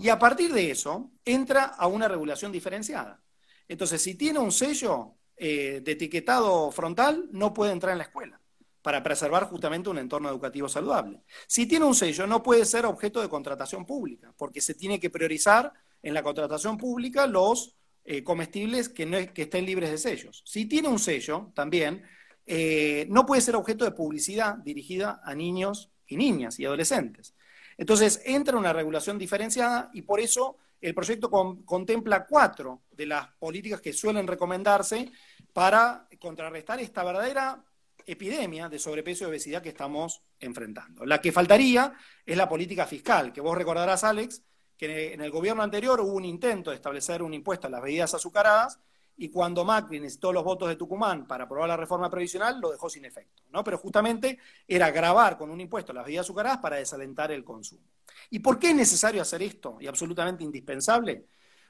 [0.00, 3.20] Y a partir de eso, entra a una regulación diferenciada.
[3.66, 8.40] Entonces, si tiene un sello eh, de etiquetado frontal, no puede entrar en la escuela
[8.80, 11.22] para preservar justamente un entorno educativo saludable.
[11.46, 15.10] Si tiene un sello, no puede ser objeto de contratación pública, porque se tiene que
[15.10, 20.42] priorizar en la contratación pública los eh, comestibles que, no, que estén libres de sellos.
[20.46, 22.02] Si tiene un sello, también,
[22.50, 27.34] eh, no puede ser objeto de publicidad dirigida a niños y niñas y adolescentes.
[27.76, 33.82] Entonces, entra una regulación diferenciada y por eso el proyecto contempla cuatro de las políticas
[33.82, 35.12] que suelen recomendarse
[35.52, 37.62] para contrarrestar esta verdadera
[38.06, 41.04] epidemia de sobrepeso y obesidad que estamos enfrentando.
[41.04, 41.92] La que faltaría
[42.24, 44.42] es la política fiscal, que vos recordarás, Alex,
[44.78, 48.14] que en el gobierno anterior hubo un intento de establecer un impuesto a las bebidas
[48.14, 48.80] azucaradas
[49.20, 52.88] y cuando Macri necesitó los votos de Tucumán para aprobar la reforma previsional, lo dejó
[52.88, 53.42] sin efecto.
[53.50, 53.64] ¿no?
[53.64, 57.82] Pero justamente era grabar con un impuesto las bebidas azucaradas para desalentar el consumo.
[58.30, 61.26] ¿Y por qué es necesario hacer esto y absolutamente indispensable?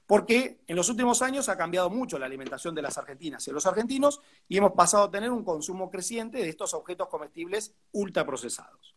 [0.07, 3.55] Porque en los últimos años ha cambiado mucho la alimentación de las argentinas y de
[3.55, 8.95] los argentinos y hemos pasado a tener un consumo creciente de estos objetos comestibles ultraprocesados.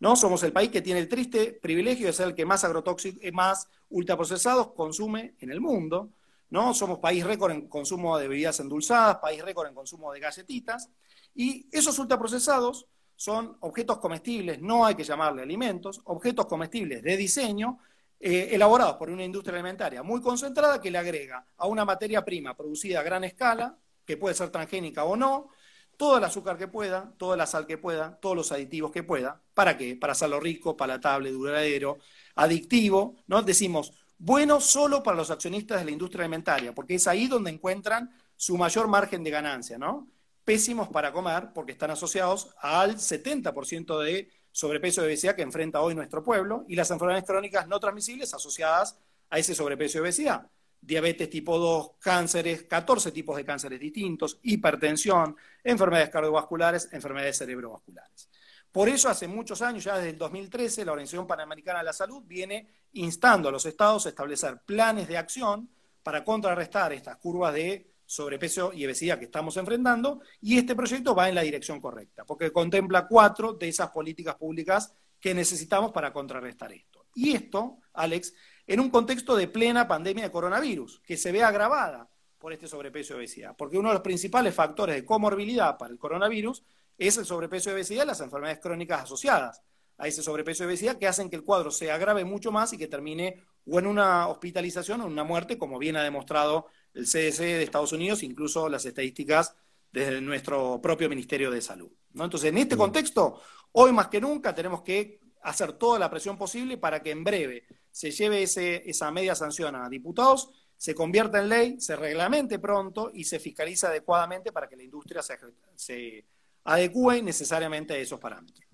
[0.00, 0.16] ¿no?
[0.16, 3.68] Somos el país que tiene el triste privilegio de ser el que más agrotóxicos, más
[3.90, 6.10] ultraprocesados consume en el mundo.
[6.52, 6.74] ¿No?
[6.74, 10.90] Somos país récord en consumo de bebidas endulzadas, país récord en consumo de galletitas.
[11.34, 12.86] Y esos ultraprocesados
[13.16, 17.78] son objetos comestibles, no hay que llamarle alimentos, objetos comestibles de diseño,
[18.20, 22.54] eh, elaborados por una industria alimentaria muy concentrada que le agrega a una materia prima
[22.54, 25.48] producida a gran escala, que puede ser transgénica o no,
[25.96, 29.40] todo el azúcar que pueda, toda la sal que pueda, todos los aditivos que pueda.
[29.54, 29.96] ¿Para qué?
[29.96, 31.98] Para hacerlo rico, palatable, duradero,
[32.34, 33.40] adictivo, ¿no?
[33.42, 33.92] Decimos,
[34.24, 38.56] bueno solo para los accionistas de la industria alimentaria, porque es ahí donde encuentran su
[38.56, 40.08] mayor margen de ganancia, ¿no?
[40.44, 45.96] Pésimos para comer, porque están asociados al 70% de sobrepeso y obesidad que enfrenta hoy
[45.96, 48.96] nuestro pueblo, y las enfermedades crónicas no transmisibles asociadas
[49.28, 50.46] a ese sobrepeso y obesidad
[50.82, 58.28] diabetes tipo 2, cánceres, 14 tipos de cánceres distintos, hipertensión, enfermedades cardiovasculares, enfermedades cerebrovasculares.
[58.72, 62.22] Por eso hace muchos años, ya desde el 2013, la Organización Panamericana de la Salud
[62.24, 65.68] viene instando a los estados a establecer planes de acción
[66.02, 71.28] para contrarrestar estas curvas de sobrepeso y obesidad que estamos enfrentando, y este proyecto va
[71.28, 76.72] en la dirección correcta, porque contempla cuatro de esas políticas públicas que necesitamos para contrarrestar
[76.72, 77.06] esto.
[77.14, 78.34] Y esto, Alex,
[78.66, 82.08] en un contexto de plena pandemia de coronavirus, que se ve agravada
[82.38, 85.98] por este sobrepeso y obesidad, porque uno de los principales factores de comorbilidad para el
[85.98, 86.64] coronavirus
[86.98, 89.62] es el sobrepeso y obesidad y las enfermedades crónicas asociadas
[89.98, 92.78] a ese sobrepeso y obesidad que hacen que el cuadro se agrave mucho más y
[92.78, 97.06] que termine o en una hospitalización o en una muerte, como bien ha demostrado el
[97.06, 99.54] CDC de Estados Unidos, incluso las estadísticas
[99.92, 101.90] desde nuestro propio Ministerio de Salud.
[102.14, 102.24] ¿no?
[102.24, 103.40] Entonces, en este contexto,
[103.72, 107.66] hoy más que nunca tenemos que hacer toda la presión posible para que en breve
[107.90, 113.10] se lleve ese, esa media sanción a diputados, se convierta en ley, se reglamente pronto
[113.12, 115.38] y se fiscalice adecuadamente para que la industria se,
[115.76, 116.24] se
[116.64, 118.66] adecue necesariamente a esos parámetros.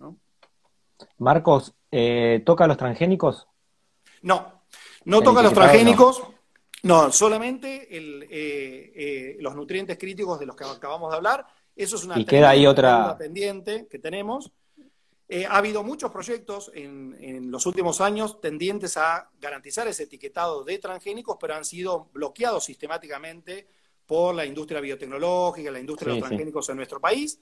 [1.18, 3.46] Marcos, eh, ¿toca los transgénicos?
[4.22, 4.62] No,
[5.04, 6.22] no toca los transgénicos.
[6.82, 11.46] No, solamente el, eh, eh, los nutrientes críticos de los que acabamos de hablar.
[11.74, 14.52] Eso es una y queda ahí otra pendiente que tenemos.
[15.30, 20.78] Eh, ha habido muchos proyectos en, los últimos años tendientes a garantizar ese etiquetado de
[20.78, 23.68] transgénicos, pero han sido bloqueados sistemáticamente
[24.06, 27.38] por la industria biotecnológica, la industria de los transgénicos en nuestro país.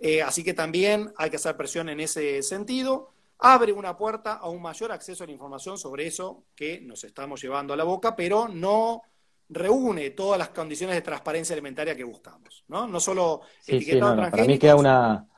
[0.00, 3.10] Eh, así que también hay que hacer presión en ese sentido.
[3.38, 7.40] Abre una puerta a un mayor acceso a la información sobre eso que nos estamos
[7.40, 9.02] llevando a la boca, pero no
[9.48, 12.64] reúne todas las condiciones de transparencia alimentaria que buscamos.
[12.68, 14.30] No, no solo etiquetado transgénicos.
[14.30, 15.28] Para mí queda una,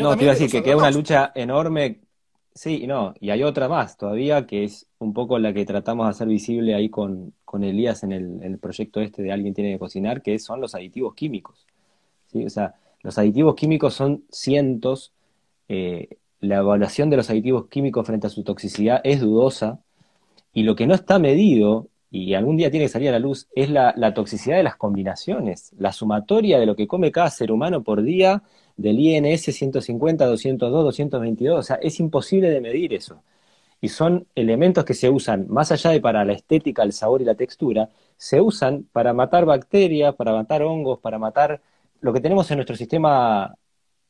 [0.00, 2.00] no, te iba a decir que queda una lucha enorme.
[2.54, 6.06] Sí, y no, y hay otra más todavía que es un poco la que tratamos
[6.06, 9.78] de hacer visible ahí con, con Elías en el, proyecto este de Alguien tiene que
[9.78, 11.66] cocinar, que son los aditivos químicos.
[12.32, 12.46] ¿sí?
[12.46, 12.74] O sea,
[13.06, 15.12] los aditivos químicos son cientos.
[15.68, 19.78] Eh, la evaluación de los aditivos químicos frente a su toxicidad es dudosa.
[20.52, 23.46] Y lo que no está medido, y algún día tiene que salir a la luz,
[23.54, 27.52] es la, la toxicidad de las combinaciones, la sumatoria de lo que come cada ser
[27.52, 28.42] humano por día
[28.76, 33.22] del INS 150, 202, 222, o sea, es imposible de medir eso.
[33.80, 37.24] Y son elementos que se usan, más allá de para la estética, el sabor y
[37.24, 41.60] la textura, se usan para matar bacterias, para matar hongos, para matar
[42.00, 43.54] lo que tenemos en nuestro sistema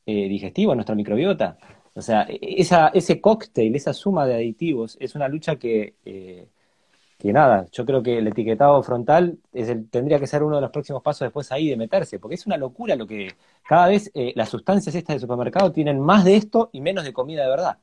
[0.05, 1.57] eh, digestivo, en nuestra microbiota.
[1.93, 6.47] O sea, esa, ese cóctel, esa suma de aditivos, es una lucha que eh,
[7.17, 10.71] que nada, yo creo que el etiquetado frontal es tendría que ser uno de los
[10.71, 13.35] próximos pasos después ahí de meterse, porque es una locura lo que
[13.67, 17.13] cada vez eh, las sustancias estas de supermercado tienen más de esto y menos de
[17.13, 17.79] comida de verdad.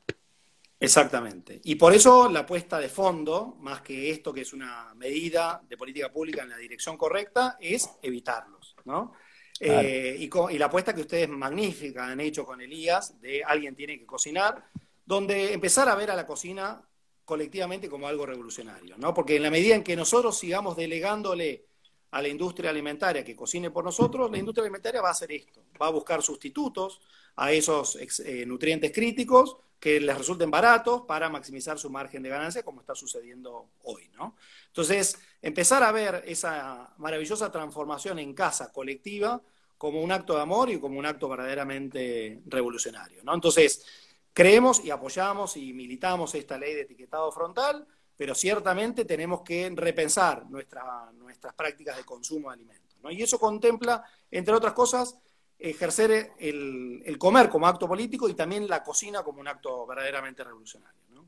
[0.79, 1.61] Exactamente.
[1.65, 5.77] Y por eso la apuesta de fondo, más que esto que es una medida de
[5.77, 9.15] política pública en la dirección correcta, es evitarlos, ¿no?
[9.61, 14.07] Eh, y, la apuesta que ustedes magnífica han hecho con Elías de alguien tiene que
[14.07, 14.65] cocinar,
[15.05, 16.83] donde empezar a ver a la cocina
[17.25, 19.15] colectivamente como algo revolucionario, ¿no?
[19.15, 21.65] Porque en la medida en que nosotros sigamos delegándole
[22.11, 25.65] a la industria alimentaria que cocine por nosotros, la industria alimentaria va a hacer esto,
[25.81, 27.01] va a buscar sustitutos
[27.37, 32.63] a esos eh, nutrientes críticos que les resulten baratos para maximizar su margen de ganancia,
[32.63, 34.37] como está sucediendo hoy, ¿no?
[34.69, 39.43] Entonces, empezar a ver esa maravillosa transformación en casa colectiva
[39.77, 43.35] como un acto de amor y como un acto verdaderamente revolucionario, ¿no?
[43.35, 43.85] Entonces,
[44.33, 47.87] creemos y apoyamos y militamos esta ley de etiquetado frontal,
[48.17, 52.97] pero ciertamente tenemos que repensar nuestras prácticas de consumo de alimentos.
[53.03, 53.11] ¿no?
[53.11, 55.19] Y eso contempla, entre otras cosas,
[55.59, 61.03] ejercer el, comer como acto político y también la cocina como un acto verdaderamente revolucionario.
[61.11, 61.27] ¿no?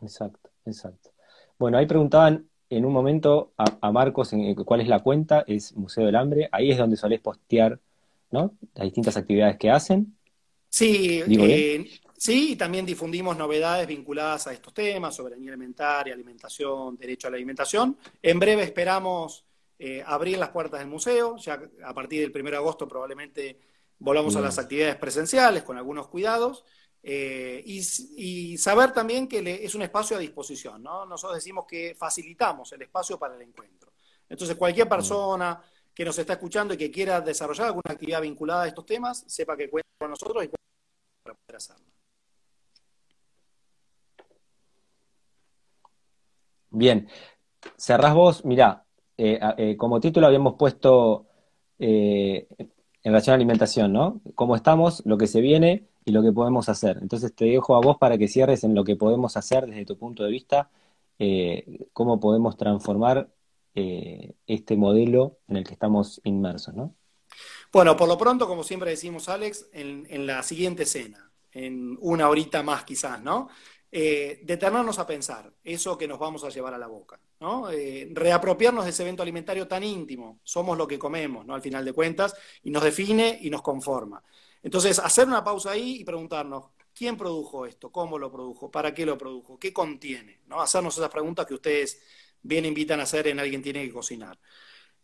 [0.00, 1.12] Exacto, exacto.
[1.56, 4.32] Bueno, ahí preguntaban en un momento a, Marcos
[4.64, 7.78] cuál es la cuenta, es Museo del Hambre, ahí es donde solés postear
[8.30, 8.54] ¿no?
[8.74, 10.16] las distintas actividades que hacen.
[10.68, 11.86] Sí, eh,
[12.24, 17.36] Sí, y también difundimos novedades vinculadas a estos temas, soberanía alimentaria, alimentación, derecho a la
[17.36, 17.98] alimentación.
[18.22, 19.44] En breve esperamos
[19.78, 23.58] eh, abrir las puertas del museo, ya a partir del 1 de agosto probablemente
[23.98, 26.64] volvamos a las actividades presenciales con algunos cuidados.
[27.06, 31.04] Eh, y, saber también que es un espacio a disposición, ¿no?
[31.04, 33.92] Nosotros decimos que facilitamos el espacio para el encuentro.
[34.26, 35.60] Entonces, cualquier persona
[35.92, 39.54] que nos está escuchando y que quiera desarrollar alguna actividad vinculada a estos temas, sepa
[39.54, 41.84] que cuenta con nosotros y para poder hacerlo.
[46.70, 47.06] Bien,
[47.76, 48.86] cerrás vos, mirá,
[49.18, 51.26] eh, eh, como título habíamos puesto
[51.78, 52.46] en
[53.02, 54.22] relación a alimentación, ¿no?
[54.34, 56.98] Cómo estamos, lo que se viene y lo que podemos hacer.
[57.00, 59.98] Entonces te dejo a vos para que cierres en lo que podemos hacer desde tu
[59.98, 60.70] punto de vista,
[61.92, 63.28] cómo podemos transformar
[63.74, 66.94] este modelo en el que estamos inmersos, ¿no?
[67.72, 72.62] Bueno, por lo pronto, como siempre decimos, Alex, en, la siguiente cena, en una horita
[72.62, 73.48] más quizás, ¿no?
[73.96, 74.44] eh,
[74.98, 77.70] a pensar eso que nos vamos a llevar a la boca, ¿no?
[77.70, 81.54] Eh, reapropiarnos de ese evento alimentario tan íntimo, somos lo que comemos, ¿no?
[81.54, 82.34] Al final de cuentas,
[82.64, 84.20] y nos define y nos conforma.
[84.64, 87.92] Entonces, hacer una pausa ahí y preguntarnos, ¿quién produjo esto?
[87.92, 88.70] ¿Cómo lo produjo?
[88.70, 89.58] ¿Para qué lo produjo?
[89.58, 90.40] ¿Qué contiene?
[90.46, 90.58] ¿no?
[90.58, 92.00] Hacernos esas preguntas que ustedes
[92.40, 94.40] bien invitan a hacer en Alguien tiene que cocinar.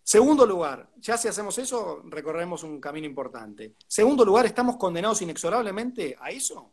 [0.03, 3.75] Segundo lugar, ya si hacemos eso, recorremos un camino importante.
[3.87, 6.73] Segundo lugar, ¿estamos condenados inexorablemente a eso?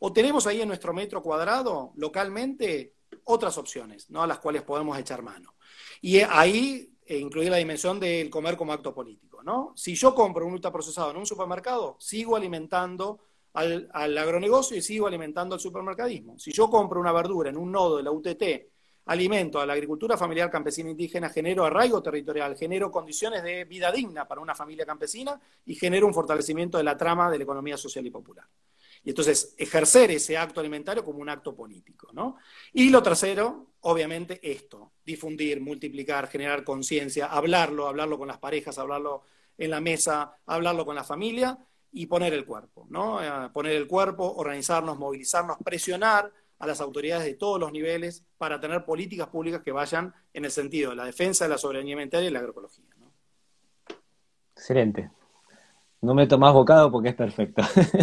[0.00, 4.24] O tenemos ahí en nuestro metro cuadrado, localmente, otras opciones, ¿no?
[4.24, 5.54] A las cuales podemos echar mano.
[6.00, 9.72] Y ahí eh, incluir la dimensión del comer como acto político, ¿no?
[9.76, 13.20] Si yo compro un ultraprocesado en un supermercado, sigo alimentando
[13.54, 16.38] al, al, agronegocio y sigo alimentando al supermercadismo.
[16.38, 18.42] Si yo compro una verdura en un nodo de la UTT,
[19.06, 24.26] alimento a la agricultura familiar campesina indígena, genero arraigo territorial, genero condiciones de vida digna
[24.26, 28.06] para una familia campesina y genero un fortalecimiento de la trama de la economía social
[28.06, 28.46] y popular.
[29.04, 32.36] Y entonces ejercer ese acto alimentario como un acto político, ¿no?
[32.72, 39.22] Y lo tercero, obviamente, esto, difundir, multiplicar, generar conciencia, hablarlo, hablarlo con las parejas, hablarlo
[39.56, 41.58] en la mesa, hablarlo con la familia
[41.92, 43.22] y poner el cuerpo, ¿no?
[43.22, 48.58] Eh, poner el cuerpo, organizarnos, movilizarnos, presionar a las autoridades de todos los niveles para
[48.58, 52.28] tener políticas públicas que vayan en el sentido de la defensa de la soberanía alimentaria
[52.28, 52.84] y la agroecología.
[52.98, 53.12] ¿no?
[54.56, 55.10] Excelente.
[56.00, 57.62] No me tomás bocado porque es perfecto.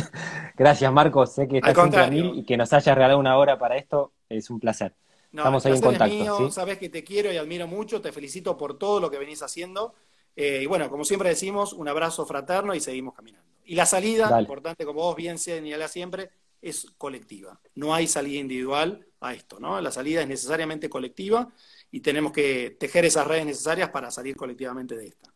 [0.55, 1.34] Gracias, Marcos.
[1.34, 4.59] Sé que estás mí y que nos hayas regalado una hora para esto es un
[4.59, 4.95] placer.
[5.32, 6.51] Estamos ahí en contacto.
[6.51, 8.01] Sabes que te quiero y admiro mucho.
[8.01, 9.93] Te felicito por todo lo que venís haciendo.
[10.36, 13.49] Eh, y bueno, como siempre decimos, un abrazo fraterno y seguimos caminando.
[13.65, 17.59] Y la salida, importante como vos bien señalás siempre, es colectiva.
[17.75, 19.79] No hay salida individual a esto, ¿no?
[19.82, 21.49] La salida es necesariamente colectiva
[21.91, 25.34] y tenemos que tejer esas redes necesarias para salir colectivamente de esta.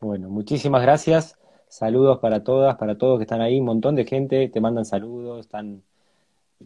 [0.00, 1.36] Bueno, muchísimas gracias.
[1.68, 3.58] Saludos para todas, para todos que están ahí.
[3.58, 5.82] Un montón de gente te mandan saludos, están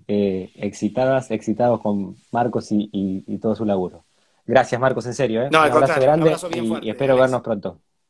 [0.06, 4.04] eh, excitadas, excitados con Marcos y, todo su laburo.
[4.46, 5.42] Gracias, Marcos, en serio.
[5.42, 5.48] ¿eh?
[5.48, 6.36] un abrazo grande
[6.82, 7.80] y, espero vernos pronto.